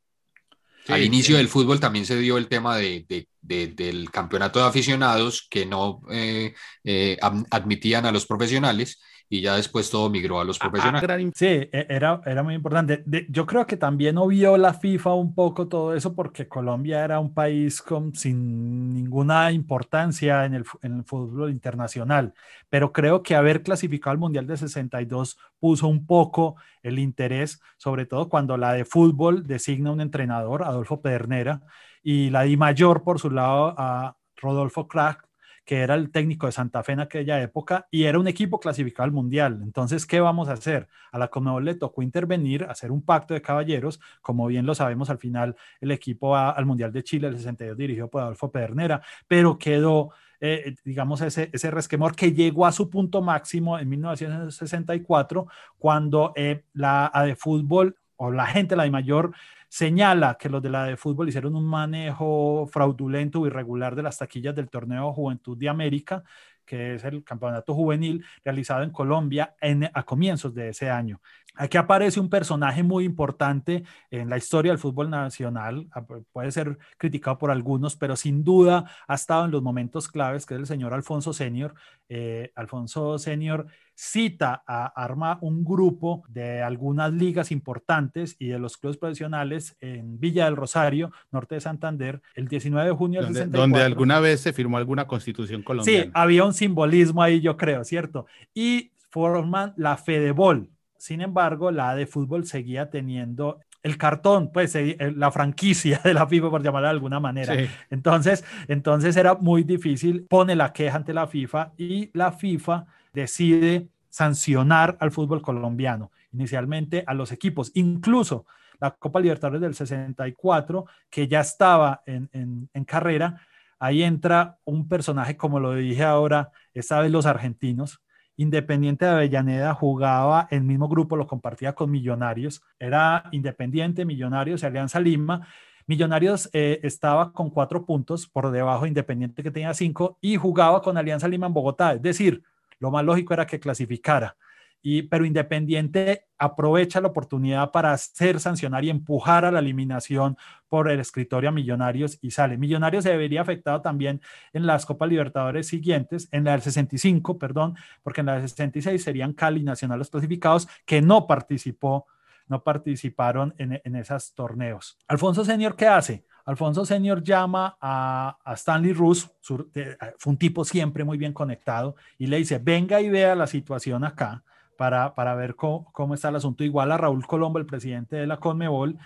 Al 0.88 1.04
inicio 1.04 1.38
del 1.38 1.48
fútbol 1.48 1.80
también 1.80 2.06
se 2.06 2.18
dio 2.18 2.38
el 2.38 2.48
tema 2.48 2.78
de, 2.78 3.06
de, 3.08 3.68
del 3.68 4.12
campeonato 4.12 4.60
de 4.60 4.66
aficionados 4.66 5.48
que 5.50 5.66
no 5.66 6.02
eh, 6.12 6.54
eh, 6.84 7.18
admitían 7.50 8.06
a 8.06 8.12
los 8.12 8.26
profesionales 8.26 9.00
y 9.30 9.42
ya 9.42 9.56
después 9.56 9.90
todo 9.90 10.10
migró 10.10 10.40
a 10.40 10.44
los 10.44 10.58
ah, 10.62 10.70
profesionales. 10.70 11.32
Sí, 11.36 11.46
e, 11.46 11.88
era, 11.90 12.22
era 12.26 12.44
muy 12.44 12.54
importante. 12.54 13.04
yo 13.30 13.46
creo 13.46 13.66
que 13.66 13.78
también 13.78 14.18
obvió 14.18 14.58
la 14.58 14.74
FIFA 14.74 15.14
un 15.16 15.34
poco 15.34 15.68
todo 15.68 15.96
eso 15.96 16.14
porque 16.14 16.48
Colombia 16.48 17.04
era 17.04 17.20
un 17.20 17.34
país 17.34 17.82
con, 17.82 18.16
sin 18.16 18.94
ninguna 18.94 19.52
importancia 19.52 20.46
en 20.46 20.54
el, 20.54 20.66
en 20.82 20.98
el 20.98 21.04
fútbol 21.04 21.50
internacional, 21.50 22.34
pero 22.70 22.92
creo 22.92 23.24
que 23.24 23.36
haber 23.36 23.64
clasificado 23.64 24.12
al 24.12 24.20
Mundial 24.20 24.46
de 24.48 24.58
62 24.58 25.38
puso 25.60 25.88
un 25.88 26.06
poco 26.06 26.56
el 26.84 27.00
interés, 27.00 27.62
sobre 27.78 28.06
todo 28.06 28.30
cuando 28.30 28.58
la 28.58 28.74
de 28.74 28.86
fútbol 28.86 29.48
designa 29.48 29.92
un 29.92 30.02
entrenador, 30.02 30.64
Adolfo 30.64 31.02
Pedernera, 31.02 31.62
y 32.04 32.30
la 32.30 32.44
de 32.44 32.56
mayor 32.56 33.04
por 33.04 33.20
su 33.20 33.32
lado 33.32 33.74
a 33.78 34.16
Rodolfo 34.36 34.88
Crack, 34.88 35.28
que 35.66 35.80
era 35.82 35.96
el 35.96 36.12
técnico 36.12 36.46
de 36.46 36.52
Santa 36.52 36.84
Fe 36.84 36.94
en 36.94 37.00
aquella 37.02 37.42
época 37.42 37.88
y 37.90 38.04
era 38.04 38.20
un 38.20 38.28
equipo 38.28 38.60
clasificado 38.60 39.06
al 39.06 39.12
Mundial. 39.12 39.60
Entonces, 39.64 40.06
¿qué 40.06 40.20
vamos 40.20 40.48
a 40.48 40.54
hacer? 40.54 40.88
A 41.12 41.18
la 41.18 41.30
Conmebol 41.30 41.66
le 41.66 41.76
tocó 41.76 42.04
intervenir, 42.04 42.64
hacer 42.66 42.92
un 42.92 43.04
pacto 43.04 43.34
de 43.34 43.42
caballeros. 43.42 44.00
Como 44.22 44.46
bien 44.48 44.66
lo 44.66 44.76
sabemos, 44.76 45.10
al 45.10 45.18
final 45.18 45.56
el 45.82 45.92
equipo 45.92 46.30
va 46.30 46.52
al 46.52 46.66
Mundial 46.66 46.94
de 46.94 47.04
Chile, 47.04 47.28
el 47.28 47.38
62, 47.38 47.76
dirigido 47.76 48.10
por 48.10 48.22
Adolfo 48.22 48.52
Pedernera, 48.52 49.02
pero 49.28 49.58
quedó 49.58 50.12
eh, 50.42 50.76
digamos, 50.84 51.22
ese, 51.22 51.50
ese 51.54 51.72
resquemor 51.72 52.16
que 52.16 52.34
llegó 52.34 52.66
a 52.68 52.72
su 52.72 52.90
punto 52.90 53.22
máximo 53.22 53.80
en 53.80 53.90
1964, 53.90 55.48
cuando 55.80 56.34
eh, 56.36 56.66
la 56.74 57.12
de 57.26 57.36
fútbol 57.36 57.98
o 58.18 58.32
la 58.32 58.46
gente, 58.46 58.76
la 58.76 58.84
de 58.84 58.92
mayor, 58.92 59.34
señala 59.70 60.38
que 60.40 60.50
los 60.50 60.62
de 60.62 60.70
la 60.70 60.86
de 60.86 60.98
fútbol 60.98 61.30
hicieron 61.30 61.56
un 61.56 61.66
manejo 61.66 62.68
fraudulento 62.72 63.42
o 63.42 63.48
irregular 63.48 63.96
de 63.96 64.04
las 64.04 64.18
taquillas 64.18 64.56
del 64.56 64.70
torneo 64.70 65.14
Juventud 65.14 65.58
de 65.58 65.70
América, 65.70 66.24
que 66.66 66.96
es 66.96 67.04
el 67.04 67.24
campeonato 67.24 67.74
juvenil 67.74 68.26
realizado 68.44 68.84
en 68.84 68.90
Colombia 68.92 69.56
en, 69.62 69.90
a 69.94 70.04
comienzos 70.04 70.54
de 70.54 70.70
ese 70.70 70.90
año. 70.90 71.22
Aquí 71.58 71.78
aparece 71.78 72.20
un 72.20 72.30
personaje 72.30 72.84
muy 72.84 73.06
importante 73.06 73.84
en 74.12 74.30
la 74.30 74.36
historia 74.36 74.74
del 74.74 74.80
fútbol 74.80 75.10
nacional, 75.10 75.88
puede 76.34 76.52
ser 76.52 76.78
criticado 76.98 77.38
por 77.38 77.50
algunos, 77.50 77.96
pero 77.96 78.18
sin 78.18 78.44
duda 78.44 78.92
ha 79.08 79.16
estado 79.16 79.46
en 79.46 79.52
los 79.52 79.62
momentos 79.62 80.10
claves, 80.10 80.46
que 80.46 80.56
es 80.56 80.60
el 80.60 80.66
señor 80.66 80.94
Alfonso 80.94 81.32
Senior. 81.32 81.74
Eh, 82.10 82.52
Alfonso 82.56 83.18
Senior 83.18 83.68
cita 83.96 84.64
a 84.68 84.88
arma 84.88 85.40
un 85.42 85.64
grupo 85.64 86.24
de 86.28 86.62
algunas 86.62 87.14
ligas 87.14 87.52
importantes 87.52 88.36
y 88.38 88.48
de 88.48 88.60
los 88.60 88.78
clubes 88.78 88.98
profesionales 88.98 89.76
en 89.80 90.20
Villa 90.20 90.46
del 90.46 90.58
Rosario, 90.58 91.12
norte 91.32 91.56
de 91.56 91.62
Santander, 91.62 92.22
el 92.36 92.48
19 92.48 92.90
de 92.90 92.96
junio 92.96 93.22
del 93.22 93.28
Donde, 93.28 93.40
64. 93.40 93.62
donde 93.62 93.86
alguna 93.86 94.20
vez 94.20 94.42
se 94.42 94.54
firmó 94.54 94.78
alguna 94.78 95.08
constitución 95.08 95.64
colombiana. 95.64 96.04
Sí, 96.04 96.12
había 96.14 96.44
un 96.44 96.54
simbolismo 96.54 97.24
ahí, 97.24 97.40
yo 97.40 97.56
creo, 97.56 97.84
¿cierto? 97.86 98.26
Y 98.54 98.92
forman 99.10 99.74
la 99.78 99.96
Fedebol. 99.96 100.70
Sin 100.98 101.22
embargo, 101.22 101.72
la 101.72 101.96
de 101.96 102.06
fútbol 102.06 102.46
seguía 102.46 102.90
teniendo 102.90 103.60
el 103.82 103.98
cartón, 103.98 104.52
pues 104.52 104.76
eh, 104.76 104.98
la 105.16 105.32
franquicia 105.32 106.02
de 106.04 106.14
la 106.14 106.28
FIFA, 106.28 106.50
por 106.50 106.64
llamarla 106.64 106.90
de 106.90 106.94
alguna 106.96 107.20
manera. 107.20 107.56
Sí. 107.56 107.70
Entonces, 107.92 108.44
entonces 108.68 109.16
era 109.16 109.36
muy 109.36 109.64
difícil, 109.64 110.26
pone 110.28 110.56
la 110.56 110.74
queja 110.74 110.98
ante 110.98 111.14
la 111.14 111.28
FIFA 111.28 111.74
y 111.78 112.10
la 112.14 112.32
FIFA 112.32 112.88
decide 113.16 113.90
sancionar 114.10 114.98
al 115.00 115.12
fútbol 115.12 115.42
colombiano, 115.42 116.12
inicialmente 116.32 117.04
a 117.08 117.14
los 117.14 117.32
equipos, 117.32 117.72
incluso 117.74 118.46
la 118.80 118.92
Copa 118.92 119.20
Libertadores 119.20 119.62
del 119.62 119.74
64, 119.74 120.86
que 121.10 121.28
ya 121.28 121.40
estaba 121.40 122.02
en, 122.06 122.30
en, 122.32 122.86
carrera, 122.86 123.42
ahí 123.80 124.04
entra 124.04 124.58
un 124.66 124.88
personaje, 124.88 125.38
como 125.38 125.60
lo 125.60 125.74
dije 125.74 126.04
ahora, 126.04 126.52
esta 126.74 127.00
vez 127.00 127.12
los 127.12 127.26
argentinos, 127.26 128.02
Independiente 128.38 129.06
de 129.06 129.12
Avellaneda 129.12 129.74
jugaba 129.74 130.50
el 130.52 130.64
mismo 130.64 130.90
grupo, 130.90 131.16
lo 131.16 131.26
compartía 131.26 131.74
con 131.74 131.90
Millonarios. 131.90 132.62
Era 132.78 133.30
Independiente, 133.32 134.04
Millonarios 134.04 134.62
y 134.62 134.66
Alianza 134.66 135.00
Lima. 135.00 135.48
Millonarios 135.88 136.50
eh, 136.52 136.82
estaba 136.84 137.32
con 137.32 137.50
cuatro 137.50 137.86
puntos 137.86 138.28
por 138.28 138.52
debajo 138.52 138.84
de 138.84 138.90
Independiente 138.90 139.42
que 139.42 139.52
tenía 139.52 139.74
cinco 139.74 140.18
y 140.20 140.36
jugaba 140.36 140.82
con 140.82 140.98
Alianza 140.98 141.30
Lima 141.30 141.48
en 141.48 141.54
Bogotá. 141.54 141.94
Es 141.94 142.02
decir, 142.02 142.44
lo 142.86 142.92
más 142.92 143.04
lógico 143.04 143.34
era 143.34 143.48
que 143.48 143.60
clasificara. 143.60 144.38
Y, 144.80 145.02
pero 145.02 145.26
Independiente 145.26 146.28
aprovecha 146.38 147.02
la 147.02 147.08
oportunidad 147.08 147.72
para 147.72 147.92
hacer 147.92 148.40
sancionar 148.40 148.84
y 148.84 148.92
empujar 148.92 149.44
a 149.44 149.52
la 149.52 149.58
eliminación 149.58 150.38
por 150.70 150.92
el 150.92 151.00
escritorio 151.00 151.50
a 151.50 151.52
Millonarios 151.52 152.20
y 152.22 152.30
sale. 152.30 152.60
Millonarios 152.60 153.04
se 153.04 153.18
vería 153.18 153.42
afectado 153.42 153.82
también 153.82 154.22
en 154.54 154.68
las 154.68 154.86
Copas 154.86 155.10
Libertadores 155.10 155.66
siguientes, 155.66 156.30
en 156.32 156.44
la 156.44 156.52
del 156.52 156.62
65, 156.62 157.40
perdón, 157.40 157.76
porque 158.04 158.22
en 158.22 158.28
la 158.28 158.34
del 158.34 158.48
66 158.48 159.02
serían 159.04 159.34
Cali 159.34 159.64
Nacional 159.64 159.98
los 159.98 160.12
clasificados 160.12 160.68
que 160.86 161.02
no 161.02 161.26
participó, 161.26 162.06
no 162.48 162.64
participaron 162.64 163.56
en, 163.58 163.82
en 163.84 163.96
esos 163.96 164.36
torneos. 164.36 165.00
Alfonso 165.08 165.44
Senior, 165.44 165.76
¿qué 165.76 165.88
hace? 165.88 166.24
Alfonso 166.46 166.86
Senior 166.86 167.24
llama 167.24 167.76
a, 167.82 168.38
a 168.44 168.54
Stanley 168.54 168.94
Rus, 168.94 169.32
fue 169.42 170.32
un 170.32 170.38
tipo 170.38 170.64
siempre 170.64 171.04
muy 171.04 171.18
bien 171.18 171.34
conectado, 171.34 171.96
y 172.18 172.28
le 172.28 172.38
dice, 172.38 172.60
venga 172.60 173.02
y 173.02 173.10
vea 173.10 173.36
la 173.36 173.48
situación 173.48 174.04
acá 174.04 174.44
para, 174.78 175.16
para 175.16 175.34
ver 175.36 175.56
cómo, 175.56 175.92
cómo, 175.92 176.14
está 176.14 176.30
el 176.30 176.36
asunto. 176.36 176.64
Igual 176.64 176.92
a 176.92 176.98
Raúl 176.98 177.26
Colombo, 177.26 177.58
el 177.58 177.66
presidente 177.66 178.16
de 178.16 178.28
la 178.28 178.38
Conmebol, 178.38 178.98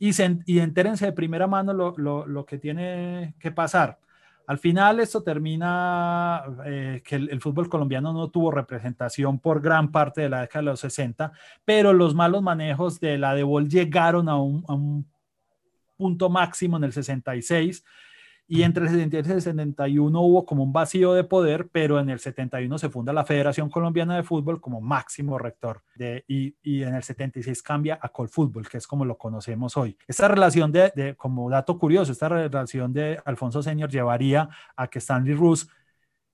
y, 0.00 0.12
se, 0.12 0.38
y 0.44 0.58
entérense 0.58 1.06
de 1.06 1.12
primera 1.12 1.46
mano 1.46 1.72
lo, 1.72 1.94
lo, 1.96 2.26
lo, 2.26 2.44
que 2.44 2.58
tiene 2.58 3.34
que 3.38 3.52
pasar. 3.52 3.98
Al 4.46 4.58
final 4.58 4.98
esto 4.98 5.22
termina 5.22 6.42
eh, 6.64 7.02
que 7.04 7.16
el, 7.16 7.30
el, 7.30 7.40
fútbol 7.40 7.68
colombiano 7.68 8.12
no 8.12 8.28
tuvo 8.30 8.50
representación 8.50 9.38
por 9.38 9.60
gran 9.60 9.92
parte 9.92 10.22
de 10.22 10.30
la 10.30 10.40
década 10.40 10.62
de 10.62 10.70
los 10.70 10.80
60, 10.80 11.32
pero 11.64 11.92
los 11.92 12.14
malos 12.14 12.42
manejos 12.42 12.98
de 12.98 13.18
la 13.18 13.34
Debol 13.34 13.68
llegaron 13.68 14.28
a 14.28 14.40
un, 14.40 14.64
a 14.66 14.74
un 14.74 15.06
punto 15.98 16.30
máximo 16.30 16.78
en 16.78 16.84
el 16.84 16.92
66 16.92 17.84
y 18.50 18.62
entre 18.62 18.84
el 18.84 18.88
76 18.88 19.28
y 19.28 19.34
el 19.34 19.42
71 19.42 20.20
hubo 20.22 20.46
como 20.46 20.62
un 20.62 20.72
vacío 20.72 21.12
de 21.12 21.22
poder, 21.22 21.68
pero 21.70 22.00
en 22.00 22.08
el 22.08 22.18
71 22.18 22.78
se 22.78 22.88
funda 22.88 23.12
la 23.12 23.26
Federación 23.26 23.68
Colombiana 23.68 24.16
de 24.16 24.22
Fútbol 24.22 24.58
como 24.58 24.80
máximo 24.80 25.38
rector 25.38 25.82
de, 25.94 26.24
y, 26.26 26.56
y, 26.62 26.82
en 26.82 26.94
el 26.94 27.02
76 27.02 27.62
cambia 27.62 27.98
a 28.00 28.08
Colfútbol, 28.08 28.66
que 28.66 28.78
es 28.78 28.86
como 28.86 29.04
lo 29.04 29.18
conocemos 29.18 29.76
hoy. 29.76 29.98
Esta 30.06 30.28
relación 30.28 30.72
de, 30.72 30.90
de, 30.96 31.14
como 31.14 31.50
dato 31.50 31.78
curioso, 31.78 32.10
esta 32.10 32.30
relación 32.30 32.94
de 32.94 33.20
Alfonso 33.26 33.62
Senior 33.62 33.90
llevaría 33.90 34.48
a 34.74 34.86
que 34.86 34.98
Stanley 34.98 35.34
Rus 35.34 35.68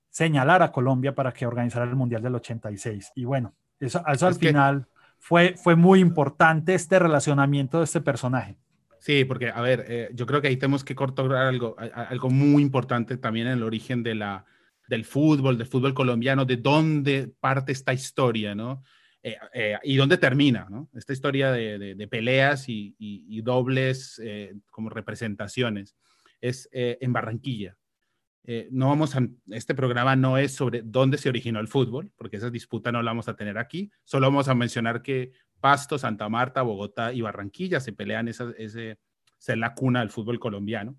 señalara 0.09 0.67
a 0.67 0.73
Colombia 0.73 1.17
para 1.17 1.33
que 1.33 1.47
organizara 1.47 1.85
el 1.85 1.97
Mundial 1.97 2.23
del 2.23 2.37
86. 2.37 3.11
Y 3.17 3.25
bueno, 3.25 3.55
eso, 3.81 4.05
eso 4.07 4.27
al 4.29 4.37
final 4.37 4.87
fue, 5.19 5.57
fue 5.57 5.75
muy 5.75 5.99
importante 5.99 6.75
este 6.75 7.01
relacionamiento 7.01 7.79
de 7.79 7.85
este 7.85 8.01
personaje. 8.01 8.57
Sí, 9.05 9.27
porque, 9.27 9.51
a 9.51 9.61
ver, 9.61 9.85
eh, 9.87 10.09
yo 10.14 10.25
creo 10.25 10.40
que 10.40 10.49
ahí 10.49 10.57
tenemos 10.57 10.83
que 10.83 10.95
cortar 10.95 11.31
algo, 11.35 11.77
algo 11.79 12.31
muy 12.31 12.62
importante 12.62 13.19
también 13.19 13.49
en 13.49 13.53
el 13.59 13.62
origen 13.62 14.03
de 14.03 14.14
la, 14.14 14.47
del 14.88 15.05
fútbol, 15.05 15.59
del 15.59 15.67
fútbol 15.67 15.93
colombiano, 15.93 16.47
de 16.47 16.57
dónde 16.57 17.31
parte 17.38 17.73
esta 17.73 17.93
historia, 17.93 18.55
¿no? 18.55 18.83
Eh, 19.23 19.37
eh, 19.53 19.79
y 19.83 19.97
dónde 19.97 20.17
termina, 20.17 20.69
¿no? 20.71 20.88
Esta 20.95 21.12
historia 21.12 21.53
de, 21.53 21.79
de, 21.79 21.95
de 21.95 22.09
peleas 22.09 22.67
y, 22.71 22.97
y, 22.99 23.27
y 23.29 23.43
dobles 23.43 24.19
eh, 24.25 24.55
como 24.71 24.88
representaciones. 24.88 25.95
Es 26.40 26.67
en 26.73 27.12
Barranquilla. 27.12 27.77
no 28.71 28.88
vamos 28.88 29.14
a, 29.17 29.29
este 29.51 29.75
programa 29.75 30.17
no 30.17 30.38
es 30.38 30.53
sobre 30.55 30.81
dónde 30.83 31.19
se 31.19 31.29
originó 31.29 31.61
el 31.61 31.69
fútbol, 31.69 32.11
porque 32.17 32.38
esa 32.38 32.49
disputa 32.49 32.90
no 32.90 33.03
la 33.03 33.11
vamos 33.11 33.29
a 33.29 33.37
tener 33.37 33.59
aquí. 33.59 33.90
Solo 34.03 34.29
vamos 34.29 34.49
a 34.49 34.55
mencionar 34.55 35.03
que 35.03 35.33
Pasto, 35.64 35.96
Santa 35.96 36.29
Marta, 36.29 36.61
Bogotá 36.61 37.14
y 37.14 37.22
Barranquilla 37.22 37.81
se 37.81 37.94
pelean 37.94 38.29
esa, 38.29 38.53
ese, 38.59 38.98
ser 39.38 39.57
la 39.57 39.72
cuna 39.72 40.00
del 40.00 40.11
fútbol 40.11 40.38
colombiano. 40.38 40.94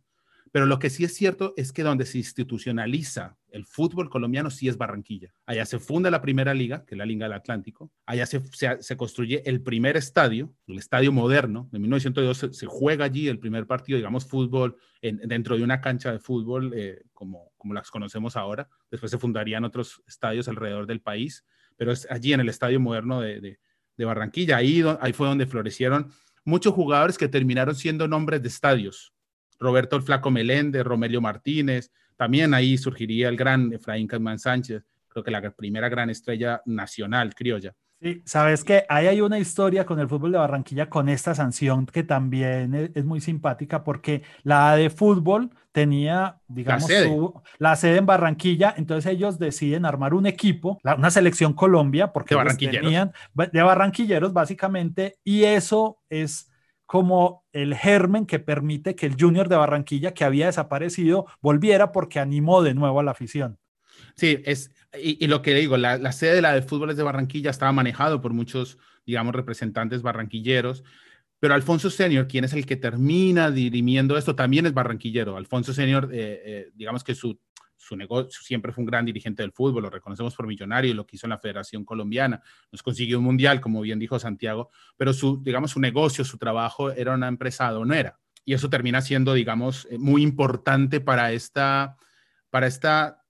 Pero 0.51 0.65
lo 0.65 0.80
que 0.80 0.89
sí 0.89 1.04
es 1.04 1.13
cierto 1.13 1.54
es 1.56 1.71
que 1.71 1.84
donde 1.84 2.08
se 2.08 2.17
institucionaliza 2.17 3.38
el 3.51 3.67
fútbol 3.67 4.10
colombiano 4.10 4.49
sí 4.49 4.67
es 4.67 4.75
Barranquilla. 4.75 5.32
Allá 5.45 5.67
se 5.67 5.78
funda 5.78 6.10
la 6.10 6.19
primera 6.19 6.56
liga, 6.56 6.84
que 6.84 6.95
es 6.95 6.97
la 6.97 7.06
Liga 7.06 7.28
del 7.28 7.34
Atlántico. 7.34 7.91
Allá 8.08 8.25
se, 8.25 8.41
se, 8.80 8.97
construye 8.97 9.43
el 9.47 9.62
primer 9.62 9.97
estadio, 9.97 10.51
el 10.65 10.80
estadio 10.80 11.12
moderno. 11.12 11.69
En 11.71 11.82
1902 11.82 12.36
se, 12.36 12.54
se 12.54 12.65
juega 12.65 13.06
allí 13.06 13.28
el 13.28 13.38
primer 13.38 13.67
partido, 13.67 13.97
digamos, 13.97 14.28
fútbol 14.28 14.78
en, 14.99 15.17
dentro 15.28 15.56
de 15.58 15.63
una 15.63 15.80
cancha 15.80 16.12
de 16.12 16.17
fútbol 16.17 16.73
eh, 16.75 17.04
como, 17.13 17.51
como 17.60 17.75
las 17.75 17.91
conocemos 17.91 18.36
ahora. 18.36 18.67
Después 18.89 19.12
se 19.12 19.19
fundarían 19.19 19.63
otros 19.63 20.01
estadios 20.08 20.47
alrededor 20.47 20.88
del 20.88 21.01
país, 21.01 21.45
pero 21.78 21.91
es 21.91 22.08
allí 22.10 22.34
en 22.34 22.39
el 22.39 22.49
estadio 22.49 22.80
moderno 22.80 23.21
de, 23.21 23.41
de, 23.41 23.60
de 23.98 24.06
Barranquilla. 24.06 24.58
Ahí, 24.58 24.84
ahí 25.02 25.14
fue 25.14 25.28
donde 25.28 25.46
florecieron 25.46 26.12
muchos 26.44 26.74
jugadores 26.74 27.18
que 27.18 27.28
terminaron 27.28 27.76
siendo 27.76 28.08
nombres 28.08 28.42
de 28.42 28.48
estadios. 28.48 29.14
Roberto 29.60 29.96
el 29.96 30.04
Flaco 30.04 30.32
Meléndez, 30.32 30.84
Romelio 30.84 31.22
Martínez, 31.22 31.92
también 32.16 32.54
ahí 32.54 32.78
surgiría 32.78 33.30
el 33.30 33.38
gran 33.38 33.74
Efraín 33.74 34.08
Casman 34.08 34.40
Sánchez, 34.40 34.84
creo 35.08 35.24
que 35.24 35.32
la 35.32 35.52
primera 35.52 35.90
gran 35.90 36.10
estrella 36.10 36.62
nacional 36.66 37.34
criolla. 37.34 37.74
Sí, 38.02 38.22
sabes 38.26 38.64
que 38.64 38.86
ahí 38.90 39.08
hay 39.08 39.22
una 39.22 39.40
historia 39.40 39.86
con 39.86 40.00
el 40.00 40.10
fútbol 40.10 40.34
de 40.34 40.38
Barranquilla 40.38 40.90
con 40.90 41.08
esta 41.08 41.34
sanción 41.34 41.86
que 41.86 42.04
también 42.04 42.92
es 42.94 43.06
muy 43.06 43.22
simpática 43.22 43.84
porque 43.84 44.22
la 44.44 44.76
de 44.76 44.90
fútbol 44.90 45.50
tenía, 45.76 46.38
digamos, 46.48 46.84
la 46.84 46.88
sede. 46.88 47.08
Su, 47.10 47.42
la 47.58 47.76
sede 47.76 47.98
en 47.98 48.06
Barranquilla, 48.06 48.74
entonces 48.78 49.12
ellos 49.12 49.40
deciden 49.40 49.86
armar 49.86 50.14
un 50.14 50.26
equipo, 50.26 50.80
la, 50.84 50.96
una 50.96 51.12
selección 51.12 51.52
Colombia, 51.52 52.14
porque 52.14 52.34
de 52.34 52.38
barranquilleros. 52.38 52.82
tenían 52.82 53.12
de 53.34 53.62
barranquilleros 53.62 54.32
básicamente, 54.32 55.18
y 55.26 55.44
eso 55.44 56.00
es 56.10 56.50
como 56.86 57.44
el 57.52 57.76
germen 57.76 58.26
que 58.26 58.40
permite 58.40 58.96
que 58.96 59.06
el 59.06 59.18
Junior 59.20 59.50
de 59.50 59.58
Barranquilla, 59.58 60.14
que 60.14 60.24
había 60.24 60.46
desaparecido, 60.46 61.26
volviera 61.42 61.92
porque 61.92 62.22
animó 62.22 62.64
de 62.64 62.74
nuevo 62.74 63.02
a 63.02 63.04
la 63.04 63.12
afición. 63.12 63.60
Sí, 64.16 64.42
es, 64.46 64.72
y, 64.98 65.22
y 65.22 65.28
lo 65.28 65.42
que 65.42 65.54
digo, 65.56 65.76
la, 65.76 65.98
la, 65.98 66.14
sede 66.14 66.36
de 66.36 66.42
la 66.42 66.54
de 66.54 66.62
fútbol 66.62 66.96
de 66.96 67.04
Barranquilla 67.04 67.50
estaba 67.50 67.74
manejado 67.74 68.22
por 68.22 68.32
muchos, 68.32 68.78
digamos, 69.06 69.36
representantes 69.36 70.04
barranquilleros, 70.04 70.86
pero 71.46 71.54
Alfonso 71.54 71.92
Senior, 71.92 72.28
quien 72.28 72.44
es 72.44 72.54
el 72.54 72.66
que 72.66 72.76
termina 72.76 73.52
dirimiendo 73.52 74.18
esto, 74.18 74.36
también 74.36 74.66
es 74.66 74.74
barranquillero. 74.74 75.38
Alfonso 75.38 75.76
Senior, 75.76 76.10
eh, 76.12 76.42
eh, 76.44 76.72
digamos 76.74 77.04
que 77.04 77.14
su, 77.14 77.40
su 77.78 77.96
negocio 77.96 78.42
siempre 78.42 78.72
fue 78.72 78.82
un 78.82 78.88
gran 78.88 79.06
dirigente 79.06 79.44
del 79.44 79.52
fútbol, 79.52 79.84
lo 79.84 79.92
reconocemos 79.92 80.34
por 80.34 80.48
millonario, 80.48 80.92
lo 80.96 81.06
que 81.06 81.18
hizo 81.18 81.28
en 81.28 81.30
la 81.30 81.38
Federación 81.38 81.86
Colombiana, 81.86 82.42
nos 82.72 82.82
consiguió 82.82 83.20
un 83.20 83.26
mundial, 83.26 83.62
como 83.62 83.82
bien 83.82 84.00
dijo 84.00 84.18
Santiago, 84.18 84.72
pero 84.98 85.14
su, 85.14 85.40
digamos, 85.44 85.70
su 85.70 85.80
negocio, 85.80 86.26
su 86.26 86.40
trabajo 86.40 86.90
era 86.90 87.14
una 87.14 87.28
empresa 87.28 87.68
aduanera. 87.68 88.18
Y 88.44 88.56
eso 88.56 88.72
termina 88.72 89.02
siendo, 89.02 89.36
digamos, 89.36 89.88
eh, 89.92 90.00
muy 90.00 90.24
importante 90.24 91.00
para 91.00 91.32
esta, 91.32 91.96
para 92.50 92.66
esta 92.66 93.24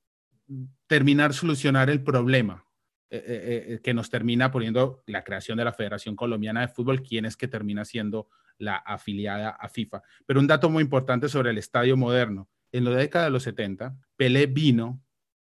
terminar 0.88 1.34
solucionar 1.34 1.90
el 1.90 2.02
problema 2.02 2.65
eh, 3.12 3.66
eh, 3.68 3.80
que 3.84 3.94
nos 3.94 4.10
termina 4.10 4.52
poniendo 4.52 5.04
la 5.06 5.24
creación 5.24 5.58
de 5.58 5.66
la 5.66 5.74
Federación 5.74 6.16
Colombiana 6.16 6.62
de 6.62 6.68
Fútbol, 6.68 7.04
quien 7.04 7.26
es 7.26 7.38
que 7.38 7.48
termina 7.48 7.86
siendo 7.86 8.30
la 8.58 8.78
afiliada 8.78 9.50
a 9.50 9.70
FIFA. 9.70 10.02
Pero 10.26 10.40
un 10.40 10.48
dato 10.48 10.70
muy 10.70 10.82
importante 10.82 11.30
sobre 11.30 11.52
el 11.52 11.58
estadio 11.58 11.98
moderno. 11.98 12.50
En 12.72 12.84
la 12.84 12.92
década 12.92 13.26
de 13.26 13.32
los 13.32 13.44
70, 13.44 13.96
Pelé 14.16 14.48
vino 14.48 15.04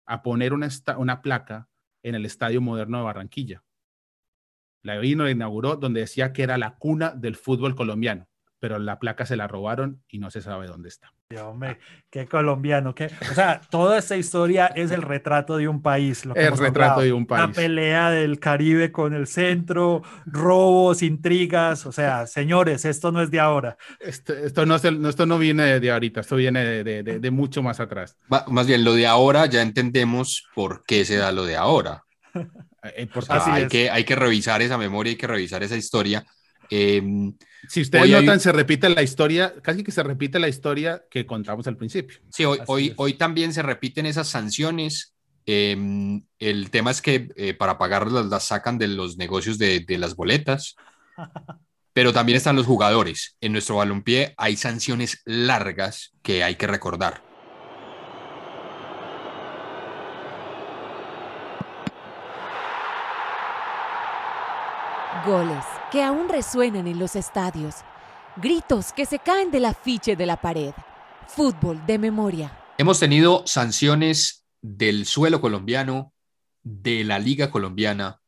a 0.05 0.23
poner 0.23 0.53
una, 0.53 0.69
una 0.97 1.21
placa 1.21 1.69
en 2.03 2.15
el 2.15 2.25
estadio 2.25 2.61
moderno 2.61 2.99
de 2.99 3.03
Barranquilla. 3.03 3.63
La 4.81 4.97
vino, 4.97 5.25
la 5.25 5.31
inauguró, 5.31 5.75
donde 5.75 5.99
decía 5.99 6.33
que 6.33 6.43
era 6.43 6.57
la 6.57 6.77
cuna 6.77 7.11
del 7.11 7.35
fútbol 7.35 7.75
colombiano. 7.75 8.27
Pero 8.62 8.78
la 8.78 9.00
placa 9.00 9.26
se 9.26 9.36
la 9.36 9.47
robaron 9.47 10.04
y 10.08 10.19
no 10.19 10.30
se 10.30 10.39
sabe 10.39 10.67
dónde 10.67 10.88
está. 10.88 11.12
Dios, 11.32 11.41
hombre, 11.41 11.80
qué 12.12 12.28
colombiano, 12.28 12.93
qué, 12.93 13.10
o 13.32 13.34
sea, 13.34 13.60
toda 13.71 13.97
esta 13.97 14.15
historia 14.15 14.67
es 14.67 14.91
el 14.91 15.02
retrato 15.02 15.58
de 15.58 15.67
un 15.67 15.82
país. 15.82 16.26
Lo 16.26 16.36
el 16.36 16.56
retrato 16.56 17.02
de 17.02 17.12
un 17.12 17.26
país. 17.26 17.47
La 17.47 17.52
pelea 17.52 18.12
del 18.12 18.39
Caribe 18.39 18.91
con 18.91 19.15
el 19.15 19.26
centro, 19.26 20.04
robos, 20.28 21.02
intrigas, 21.02 21.88
o 21.88 21.91
sea, 21.91 22.28
señores, 22.28 22.86
esto 22.86 23.12
no 23.12 23.24
es 23.24 23.32
de 23.32 23.39
ahora. 23.39 23.78
Esto, 24.00 24.34
esto 24.34 24.63
no, 24.67 24.76
esto 24.76 25.26
no 25.26 25.39
viene 25.39 25.80
de 25.80 25.91
ahorita, 25.91 26.21
esto 26.21 26.36
viene 26.36 26.63
de, 26.63 27.02
de, 27.02 27.19
de 27.19 27.32
mucho 27.32 27.63
más 27.63 27.80
atrás. 27.80 28.15
Más 28.47 28.67
bien, 28.67 28.84
lo 28.84 28.93
de 28.93 29.08
ahora 29.08 29.47
ya 29.47 29.63
entendemos 29.63 30.47
por 30.54 30.84
qué 30.86 31.04
se 31.04 31.15
da 31.15 31.32
lo 31.32 31.45
de 31.45 31.56
ahora. 31.56 32.04
Eh, 32.84 33.08
hay, 33.30 33.67
que, 33.67 33.89
hay 33.89 34.04
que 34.04 34.15
revisar 34.15 34.62
esa 34.62 34.78
memoria, 34.78 35.12
hay 35.12 35.17
que 35.17 35.28
revisar 35.28 35.63
esa 35.63 35.78
historia. 35.78 36.26
Em, 36.73 37.36
si 37.67 37.81
ustedes 37.81 38.10
notan, 38.10 38.39
se 38.39 38.53
repite 38.53 38.88
la 38.88 39.03
historia, 39.03 39.53
casi 39.62 39.84
que 39.84 39.91
se 39.91 40.03
repite 40.03 40.39
la 40.39 40.47
historia 40.47 41.03
que 41.12 41.25
contamos 41.25 41.67
al 41.67 41.75
principio. 41.75 42.19
Sí, 42.31 42.45
hoy, 42.45 42.60
hoy, 42.67 42.93
hoy, 42.95 43.13
también 43.15 43.53
se 43.53 43.62
repiten 43.62 44.05
esas 44.05 44.29
sanciones. 44.29 45.13
Em, 45.45 46.23
el 46.39 46.71
tema 46.71 46.91
es 46.91 47.01
que 47.01 47.27
eh, 47.36 47.53
para 47.53 47.77
pagarlas 47.77 48.27
las 48.27 48.45
sacan 48.45 48.77
de 48.77 48.88
los 48.88 49.17
negocios 49.17 49.57
de, 49.57 49.81
de 49.81 49.97
las 49.97 50.15
boletas, 50.15 50.77
pero 51.93 52.13
también 52.13 52.38
están 52.38 52.55
los 52.55 52.65
jugadores. 52.65 53.36
En 53.41 53.51
nuestro 53.51 53.75
balompié 53.75 54.34
hay 54.38 54.55
sanciones 54.55 55.21
largas 55.25 56.13
que 56.21 56.45
hay 56.45 56.55
que 56.55 56.67
recordar. 56.67 57.21
Goles 65.25 65.80
que 65.91 66.01
aún 66.01 66.30
resuenan 66.30 66.88
en 66.88 66.97
los 66.97 67.15
estadios. 67.15 67.75
Gritos 68.38 68.93
que 68.93 69.06
se 69.06 69.19
caen 69.19 69.51
del 69.51 69.65
afiche 69.65 70.15
de 70.15 70.25
la 70.25 70.39
pared. 70.39 70.73
Fútbol 71.27 71.86
de 71.86 71.99
memoria. 71.99 72.58
Hemos 72.77 72.99
tenido 72.99 73.43
sanciones 73.45 74.45
del 74.62 75.06
suelo 75.06 75.41
colombiano, 75.41 76.13
de 76.63 77.04
la 77.04 77.19
liga 77.19 77.51
colombiana, 77.51 78.21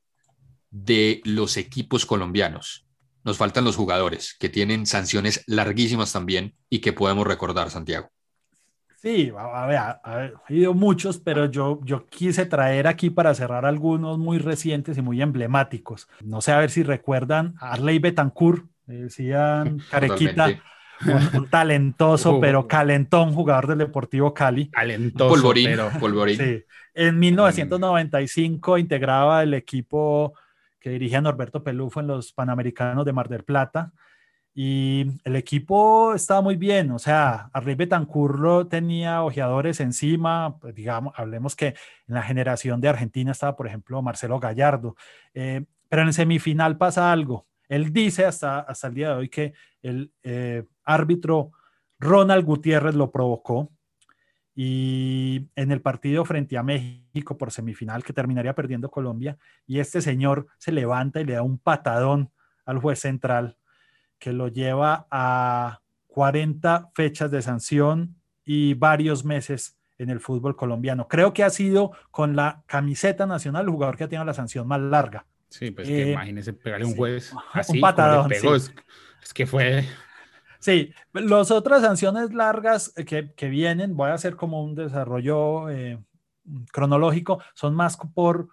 de 0.70 1.22
los 1.24 1.56
equipos 1.56 2.06
colombianos. 2.06 2.86
Nos 3.24 3.38
faltan 3.38 3.64
los 3.64 3.78
jugadores, 3.78 4.36
que 4.38 4.50
tienen 4.50 4.86
sanciones 4.86 5.44
larguísimas 5.48 6.12
también 6.12 6.56
y 6.70 6.80
que 6.80 6.92
podemos 6.92 7.26
recordar, 7.26 7.72
Santiago. 7.72 8.10
Sí, 9.04 9.34
a 9.38 9.66
ver, 9.68 9.78
ha 9.78 10.32
habido 10.48 10.74
muchos, 10.74 11.20
pero 11.20 11.48
yo, 11.48 11.82
yo 11.84 12.08
quise 12.08 12.46
traer 12.46 12.88
aquí 12.88 13.10
para 13.10 13.36
cerrar 13.36 13.66
algunos 13.66 14.18
muy 14.18 14.38
recientes 14.38 14.98
y 14.98 15.02
muy 15.02 15.22
emblemáticos. 15.22 16.08
No 16.24 16.40
sé 16.40 16.54
a 16.54 16.60
ver 16.60 16.70
si 16.70 16.84
recuerdan 16.84 17.54
a 17.60 17.74
Arley 17.74 18.00
Betancourt, 18.00 18.64
decían 18.86 19.80
Carequita, 19.92 20.58
un, 21.34 21.50
talentoso, 21.50 22.40
pero 22.42 22.66
calentón 22.66 23.34
jugador 23.34 23.68
del 23.68 23.80
Deportivo 23.80 24.34
Cali. 24.34 24.68
Talentoso, 24.68 25.34
polvorín, 25.34 25.66
pero 25.66 25.90
polvorín. 26.00 26.38
Sí. 26.38 26.64
En 26.94 27.20
1995 27.20 28.78
integraba 28.78 29.44
el 29.44 29.54
equipo 29.54 30.34
que 30.80 30.92
dirigía 30.92 31.20
Norberto 31.20 31.62
Pelufo 31.62 32.00
en 32.00 32.08
los 32.08 32.32
Panamericanos 32.32 33.04
de 33.04 33.12
Mar 33.12 33.28
del 33.28 33.44
Plata 33.44 33.92
y 34.56 35.08
el 35.24 35.36
equipo 35.36 36.14
estaba 36.14 36.42
muy 36.42 36.56
bien, 36.56 36.92
o 36.92 37.00
sea, 37.00 37.50
Arley 37.54 37.74
Betancurro 37.74 38.68
tenía 38.68 39.24
ojeadores 39.24 39.80
encima, 39.80 40.58
pues 40.60 40.76
digamos, 40.76 41.14
hablemos 41.18 41.56
que 41.56 41.68
en 42.08 42.14
la 42.14 42.22
generación 42.22 42.80
de 42.80 42.90
Argentina 42.90 43.32
estaba, 43.32 43.56
por 43.56 43.66
ejemplo, 43.66 44.02
Marcelo 44.04 44.40
Gallardo, 44.40 44.96
eh, 45.34 45.66
pero 45.90 46.04
en 46.04 46.10
el 46.10 46.14
semifinal 46.14 46.78
pasa 46.78 47.12
algo. 47.12 47.48
Él 47.68 47.92
dice 47.92 48.26
hasta, 48.26 48.60
hasta 48.60 48.88
el 48.88 48.94
día 48.94 49.10
de 49.10 49.16
hoy 49.16 49.30
que 49.30 49.54
el 49.82 50.14
eh, 50.22 50.66
árbitro 50.84 51.52
Ronald 51.98 52.46
Gutiérrez 52.46 52.94
lo 52.94 53.12
provocó 53.12 53.72
y 54.54 55.50
en 55.56 55.72
el 55.72 55.82
partido 55.82 56.26
frente 56.26 56.60
a 56.60 56.64
México 56.64 57.40
por 57.40 57.52
semifinal 57.52 58.04
que 58.04 58.14
terminaría 58.14 58.54
perdiendo 58.54 58.92
Colombia, 58.92 59.40
y 59.66 59.80
este 59.80 60.00
señor 60.00 60.46
se 60.60 60.72
levanta 60.72 61.22
y 61.22 61.26
le 61.26 61.34
da 61.34 61.42
un 61.42 61.58
patadón 61.58 62.32
al 62.66 62.78
juez 62.78 63.00
central 63.00 63.58
que 64.24 64.32
lo 64.32 64.48
lleva 64.48 65.06
a 65.12 65.82
40 66.08 66.92
fechas 66.96 67.30
de 67.30 67.42
sanción 67.42 68.16
y 68.46 68.74
varios 68.74 69.26
meses 69.26 69.78
en 69.98 70.10
el 70.10 70.22
fútbol 70.22 70.56
colombiano. 70.56 71.10
Creo 71.10 71.34
que 71.34 71.44
ha 71.44 71.50
sido 71.50 71.92
con 72.10 72.34
la 72.34 72.64
camiseta 72.66 73.26
nacional 73.26 73.66
el 73.66 73.72
jugador 73.72 73.98
que 73.98 74.06
ha 74.06 74.08
tenido 74.08 74.24
la 74.24 74.34
sanción 74.34 74.66
más 74.66 74.80
larga. 74.80 75.26
Sí, 75.50 75.72
pues 75.72 75.90
que 75.90 76.04
eh, 76.04 76.12
imagínese 76.14 76.54
pegarle 76.54 76.86
un 76.86 76.96
juez 76.96 77.34
así, 77.52 77.74
un 77.74 77.82
patadón. 77.82 78.32
es, 78.32 78.72
que 79.34 79.46
fue. 79.46 79.84
Sí, 80.60 80.94
las 81.12 81.52
otras 81.52 81.82
sanciones 81.82 82.34
largas 82.34 82.94
que, 83.06 83.34
que 83.34 83.50
vienen, 83.50 83.98
voy 83.98 84.10
a 84.10 84.14
hacer 84.14 84.38
como 84.38 84.64
un 84.64 84.74
desarrollo 84.74 85.70
eh, 85.70 86.00
cronológico, 86.72 87.44
son 87.56 87.76
más 87.76 87.98
por 88.16 88.48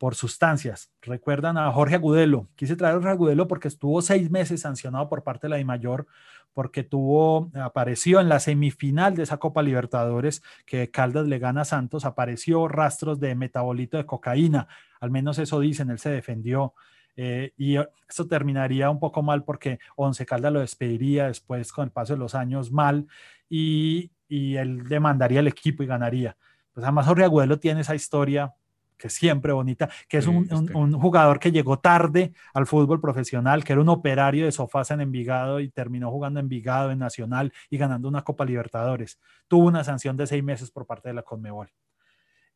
por 0.00 0.14
sustancias. 0.14 0.90
Recuerdan 1.02 1.58
a 1.58 1.70
Jorge 1.72 1.96
Agudelo. 1.96 2.48
Quise 2.56 2.74
traer 2.74 2.92
a 2.92 2.96
Jorge 2.96 3.10
Agudelo 3.10 3.46
porque 3.46 3.68
estuvo 3.68 4.00
seis 4.00 4.30
meses 4.30 4.62
sancionado 4.62 5.10
por 5.10 5.22
parte 5.22 5.46
de 5.46 5.50
la 5.50 5.56
DIMAYOR, 5.58 6.06
porque 6.54 6.84
tuvo, 6.84 7.50
apareció 7.62 8.18
en 8.18 8.30
la 8.30 8.40
semifinal 8.40 9.14
de 9.14 9.24
esa 9.24 9.36
Copa 9.36 9.62
Libertadores 9.62 10.42
que 10.64 10.90
Caldas 10.90 11.26
le 11.26 11.38
gana 11.38 11.60
a 11.60 11.64
Santos, 11.66 12.06
apareció 12.06 12.66
rastros 12.66 13.20
de 13.20 13.34
metabolito 13.34 13.98
de 13.98 14.06
cocaína, 14.06 14.68
al 15.00 15.10
menos 15.10 15.38
eso 15.38 15.60
dicen, 15.60 15.90
él 15.90 15.98
se 15.98 16.08
defendió. 16.08 16.72
Eh, 17.14 17.52
y 17.58 17.76
eso 17.76 18.26
terminaría 18.26 18.88
un 18.88 19.00
poco 19.00 19.22
mal 19.22 19.44
porque 19.44 19.80
Once 19.96 20.24
Caldas 20.24 20.50
lo 20.50 20.60
despediría 20.60 21.26
después 21.26 21.74
con 21.74 21.84
el 21.84 21.90
paso 21.90 22.14
de 22.14 22.20
los 22.20 22.34
años 22.34 22.72
mal 22.72 23.06
y, 23.50 24.12
y 24.28 24.56
él 24.56 24.88
demandaría 24.88 25.40
el 25.40 25.48
equipo 25.48 25.82
y 25.82 25.86
ganaría. 25.86 26.38
Pues 26.72 26.84
además 26.84 27.06
Jorge 27.06 27.24
Agudelo 27.24 27.58
tiene 27.58 27.82
esa 27.82 27.94
historia 27.94 28.54
que 29.00 29.08
es 29.08 29.14
siempre 29.14 29.52
bonita, 29.52 29.88
que 30.08 30.18
es 30.18 30.26
un, 30.26 30.46
jugador 30.92 31.40
que 31.40 31.50
llegó 31.50 31.78
tarde 31.78 32.34
al 32.52 32.66
fútbol 32.66 33.00
profesional, 33.00 33.64
que 33.64 33.72
era 33.72 33.80
un 33.80 33.88
operario 33.88 34.44
de 34.44 34.52
sofás 34.52 34.90
en 34.90 35.00
Envigado 35.00 35.58
y 35.60 35.70
terminó 35.70 36.10
jugando 36.10 36.38
en 36.38 36.44
Envigado, 36.44 36.90
en 36.90 36.98
Nacional 36.98 37.52
y 37.70 37.78
ganando 37.78 38.08
una 38.08 38.22
Copa 38.22 38.44
Libertadores. 38.44 39.18
Tuvo 39.48 39.66
una 39.68 39.82
sanción 39.82 40.16
de 40.16 40.26
seis 40.26 40.44
meses 40.44 40.70
por 40.70 40.86
parte 40.86 41.08
de 41.08 41.14
la 41.14 41.22
Conmebol. 41.22 41.70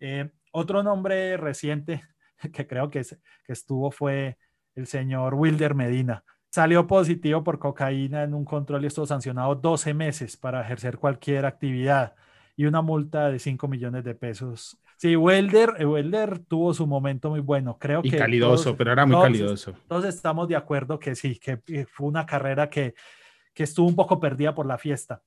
Eh, 0.00 0.30
otro 0.52 0.82
nombre 0.82 1.36
reciente 1.38 2.02
que 2.52 2.66
creo 2.66 2.90
que, 2.90 3.00
que 3.00 3.52
estuvo 3.52 3.90
fue 3.90 4.36
el 4.74 4.86
señor 4.86 5.34
Wilder 5.34 5.74
Medina. 5.74 6.24
Salió 6.50 6.86
positivo 6.86 7.42
por 7.42 7.58
cocaína 7.58 8.22
en 8.22 8.34
un 8.34 8.44
control 8.44 8.84
y 8.84 8.88
estuvo 8.88 9.06
sancionado 9.06 9.54
12 9.54 9.94
meses 9.94 10.36
para 10.36 10.60
ejercer 10.60 10.98
cualquier 10.98 11.46
actividad 11.46 12.14
y 12.56 12.66
una 12.66 12.82
multa 12.82 13.30
de 13.30 13.38
5 13.38 13.68
millones 13.68 14.04
de 14.04 14.14
pesos 14.14 14.78
Sí, 14.96 15.16
Welder, 15.16 15.74
eh, 15.78 15.86
Welder 15.86 16.38
tuvo 16.38 16.72
su 16.72 16.86
momento 16.86 17.30
muy 17.30 17.40
bueno, 17.40 17.76
creo 17.78 18.00
y 18.02 18.10
que. 18.10 18.16
calidoso, 18.16 18.76
pero 18.76 18.92
era 18.92 19.04
muy 19.04 19.20
calidoso. 19.20 19.74
Todos 19.88 20.04
estamos 20.04 20.48
de 20.48 20.56
acuerdo 20.56 20.98
que 20.98 21.14
sí, 21.14 21.38
que 21.38 21.86
fue 21.90 22.06
una 22.06 22.24
carrera 22.24 22.70
que, 22.70 22.94
que 23.52 23.64
estuvo 23.64 23.86
un 23.86 23.96
poco 23.96 24.20
perdida 24.20 24.54
por 24.54 24.66
la 24.66 24.78
fiesta. 24.78 25.22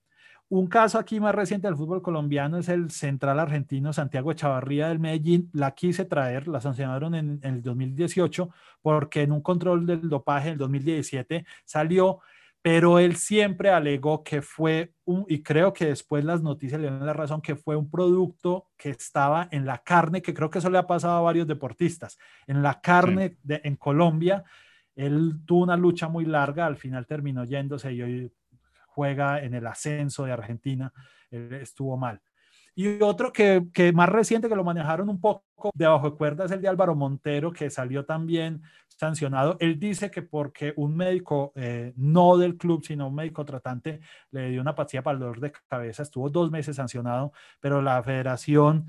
Un 0.49 0.67
caso 0.67 0.97
aquí 0.97 1.19
más 1.19 1.35
reciente 1.35 1.67
del 1.67 1.75
fútbol 1.75 2.01
colombiano 2.01 2.57
es 2.57 2.69
el 2.69 2.89
central 2.89 3.37
argentino 3.37 3.91
Santiago 3.91 4.31
Echavarría 4.31 4.87
del 4.87 4.97
Medellín. 4.97 5.49
La 5.51 5.71
quise 5.71 6.05
traer, 6.05 6.47
la 6.47 6.61
sancionaron 6.61 7.15
en, 7.15 7.39
en 7.43 7.55
el 7.55 7.61
2018 7.61 8.49
porque 8.81 9.23
en 9.23 9.33
un 9.33 9.41
control 9.41 9.85
del 9.85 10.07
dopaje 10.07 10.47
en 10.47 10.53
el 10.53 10.59
2017 10.59 11.45
salió 11.65 12.21
pero 12.67 12.99
él 12.99 13.15
siempre 13.15 13.69
alegó 13.69 14.25
que 14.25 14.41
fue 14.41 14.91
un, 15.05 15.23
y 15.29 15.41
creo 15.41 15.71
que 15.71 15.85
después 15.85 16.25
las 16.25 16.41
noticias 16.41 16.81
le 16.81 16.91
dan 16.91 17.05
la 17.05 17.13
razón, 17.13 17.41
que 17.41 17.55
fue 17.55 17.77
un 17.77 17.89
producto 17.89 18.67
que 18.75 18.89
estaba 18.89 19.47
en 19.51 19.65
la 19.65 19.77
carne, 19.77 20.21
que 20.21 20.33
creo 20.33 20.49
que 20.49 20.59
eso 20.59 20.69
le 20.69 20.77
ha 20.77 20.85
pasado 20.85 21.15
a 21.15 21.21
varios 21.21 21.47
deportistas, 21.47 22.17
en 22.45 22.61
la 22.61 22.81
carne 22.81 23.37
de, 23.41 23.61
en 23.63 23.77
Colombia. 23.77 24.43
Él 24.97 25.35
tuvo 25.45 25.63
una 25.63 25.77
lucha 25.77 26.09
muy 26.09 26.25
larga, 26.25 26.65
al 26.65 26.75
final 26.75 27.07
terminó 27.07 27.45
yéndose 27.45 27.93
y 27.93 28.01
hoy 28.01 28.33
juega 28.87 29.41
en 29.41 29.53
el 29.53 29.65
ascenso 29.65 30.25
de 30.25 30.33
Argentina, 30.33 30.91
estuvo 31.31 31.95
mal. 31.95 32.19
Y 32.79 33.01
otro 33.01 33.33
que, 33.33 33.91
más 33.91 34.07
reciente 34.07 34.47
que 34.47 34.55
lo 34.55 34.63
manejaron 34.63 35.09
un 35.09 35.19
poco 35.19 35.71
debajo 35.73 36.11
de 36.11 36.15
cuerda 36.15 36.45
es 36.45 36.51
el 36.51 36.61
de 36.61 36.67
Álvaro 36.67 36.93
Montero, 36.93 37.51
que 37.51 37.71
salió 37.71 38.05
también 38.05 38.61
sancionado. 38.87 39.57
Él 39.59 39.79
dice 39.79 40.11
que 40.11 40.21
porque 40.21 40.75
un 40.75 40.95
médico, 40.95 41.53
eh, 41.55 41.93
no 41.95 42.37
del 42.37 42.55
club, 42.55 42.85
sino 42.85 43.07
un 43.07 43.15
médico 43.15 43.43
tratante, 43.45 43.99
le 44.29 44.51
dio 44.51 44.61
una 44.61 44.75
pastilla 44.75 45.01
para 45.01 45.15
el 45.15 45.21
dolor 45.21 45.39
de 45.39 45.53
cabeza, 45.67 46.03
estuvo 46.03 46.29
dos 46.29 46.51
meses 46.51 46.75
sancionado, 46.75 47.31
pero 47.59 47.81
la 47.81 48.03
federación 48.03 48.85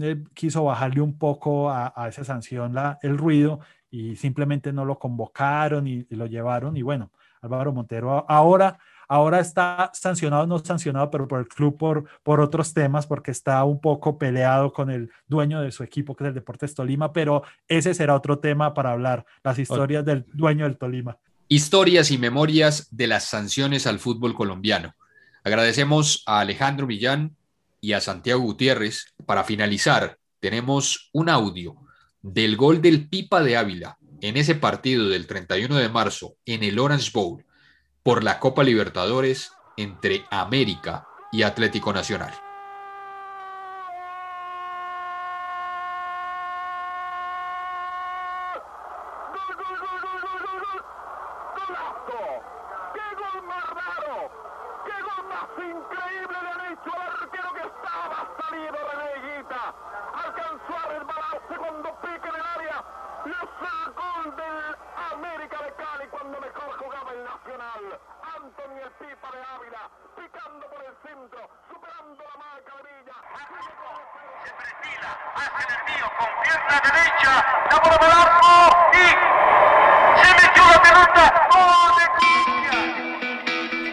eh, 0.00 0.24
quiso 0.34 0.64
bajarle 0.64 1.00
un 1.00 1.16
poco 1.16 1.70
a, 1.70 1.92
esa 2.08 2.24
sanción 2.24 2.74
el 3.02 3.16
ruido 3.16 3.60
y 3.88 4.16
simplemente 4.16 4.72
no 4.72 4.84
lo 4.84 4.98
convocaron 4.98 5.86
y 5.86 6.02
lo 6.10 6.26
llevaron. 6.26 6.76
Y 6.76 6.82
bueno, 6.82 7.12
Álvaro 7.40 7.72
Montero 7.72 8.28
ahora 8.28 8.80
Ahora 9.10 9.40
está 9.40 9.90
sancionado, 9.94 10.46
no 10.46 10.58
sancionado, 10.58 11.10
pero 11.10 11.26
por 11.26 11.40
el 11.40 11.48
club 11.48 11.78
por, 11.78 12.04
por 12.22 12.40
otros 12.40 12.74
temas, 12.74 13.06
porque 13.06 13.30
está 13.30 13.64
un 13.64 13.80
poco 13.80 14.18
peleado 14.18 14.70
con 14.70 14.90
el 14.90 15.10
dueño 15.26 15.62
de 15.62 15.72
su 15.72 15.82
equipo, 15.82 16.14
que 16.14 16.24
es 16.24 16.28
el 16.28 16.34
Deportes 16.34 16.74
Tolima, 16.74 17.10
pero 17.10 17.42
ese 17.66 17.94
será 17.94 18.14
otro 18.14 18.38
tema 18.38 18.74
para 18.74 18.92
hablar, 18.92 19.24
las 19.42 19.58
historias 19.58 20.04
del 20.04 20.26
dueño 20.34 20.66
del 20.66 20.76
Tolima. 20.76 21.16
Historias 21.48 22.10
y 22.10 22.18
memorias 22.18 22.88
de 22.90 23.06
las 23.06 23.24
sanciones 23.24 23.86
al 23.86 23.98
fútbol 23.98 24.34
colombiano. 24.34 24.94
Agradecemos 25.42 26.22
a 26.26 26.40
Alejandro 26.40 26.86
Millán 26.86 27.34
y 27.80 27.94
a 27.94 28.02
Santiago 28.02 28.42
Gutiérrez. 28.42 29.14
Para 29.24 29.44
finalizar, 29.44 30.18
tenemos 30.40 31.08
un 31.14 31.30
audio 31.30 31.76
del 32.20 32.56
gol 32.58 32.82
del 32.82 33.08
Pipa 33.08 33.42
de 33.42 33.56
Ávila 33.56 33.96
en 34.20 34.36
ese 34.36 34.54
partido 34.54 35.08
del 35.08 35.26
31 35.26 35.76
de 35.76 35.88
marzo 35.88 36.34
en 36.44 36.62
el 36.62 36.78
Orange 36.78 37.10
Bowl 37.14 37.44
por 38.08 38.24
la 38.24 38.38
Copa 38.38 38.64
Libertadores 38.64 39.52
entre 39.76 40.24
América 40.30 41.06
y 41.30 41.42
Atlético 41.42 41.92
Nacional. 41.92 42.32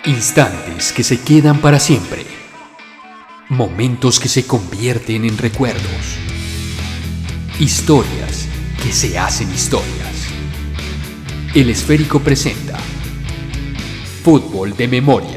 Instantes 0.08 0.92
que 0.92 1.04
se 1.04 1.22
quedan 1.22 1.60
para 1.60 1.80
siempre. 1.80 2.26
Momentos 3.50 4.20
que 4.20 4.28
se 4.28 4.46
convierten 4.46 5.26
en 5.26 5.38
recuerdos. 5.38 6.18
Historias 7.60 8.48
que 8.84 8.92
se 8.92 9.18
hacen 9.18 9.52
historias. 9.52 10.28
El 11.54 11.70
esférico 11.70 12.20
presenta 12.20 12.78
Fútbol 14.24 14.76
de 14.76 14.88
Memoria. 14.88 15.35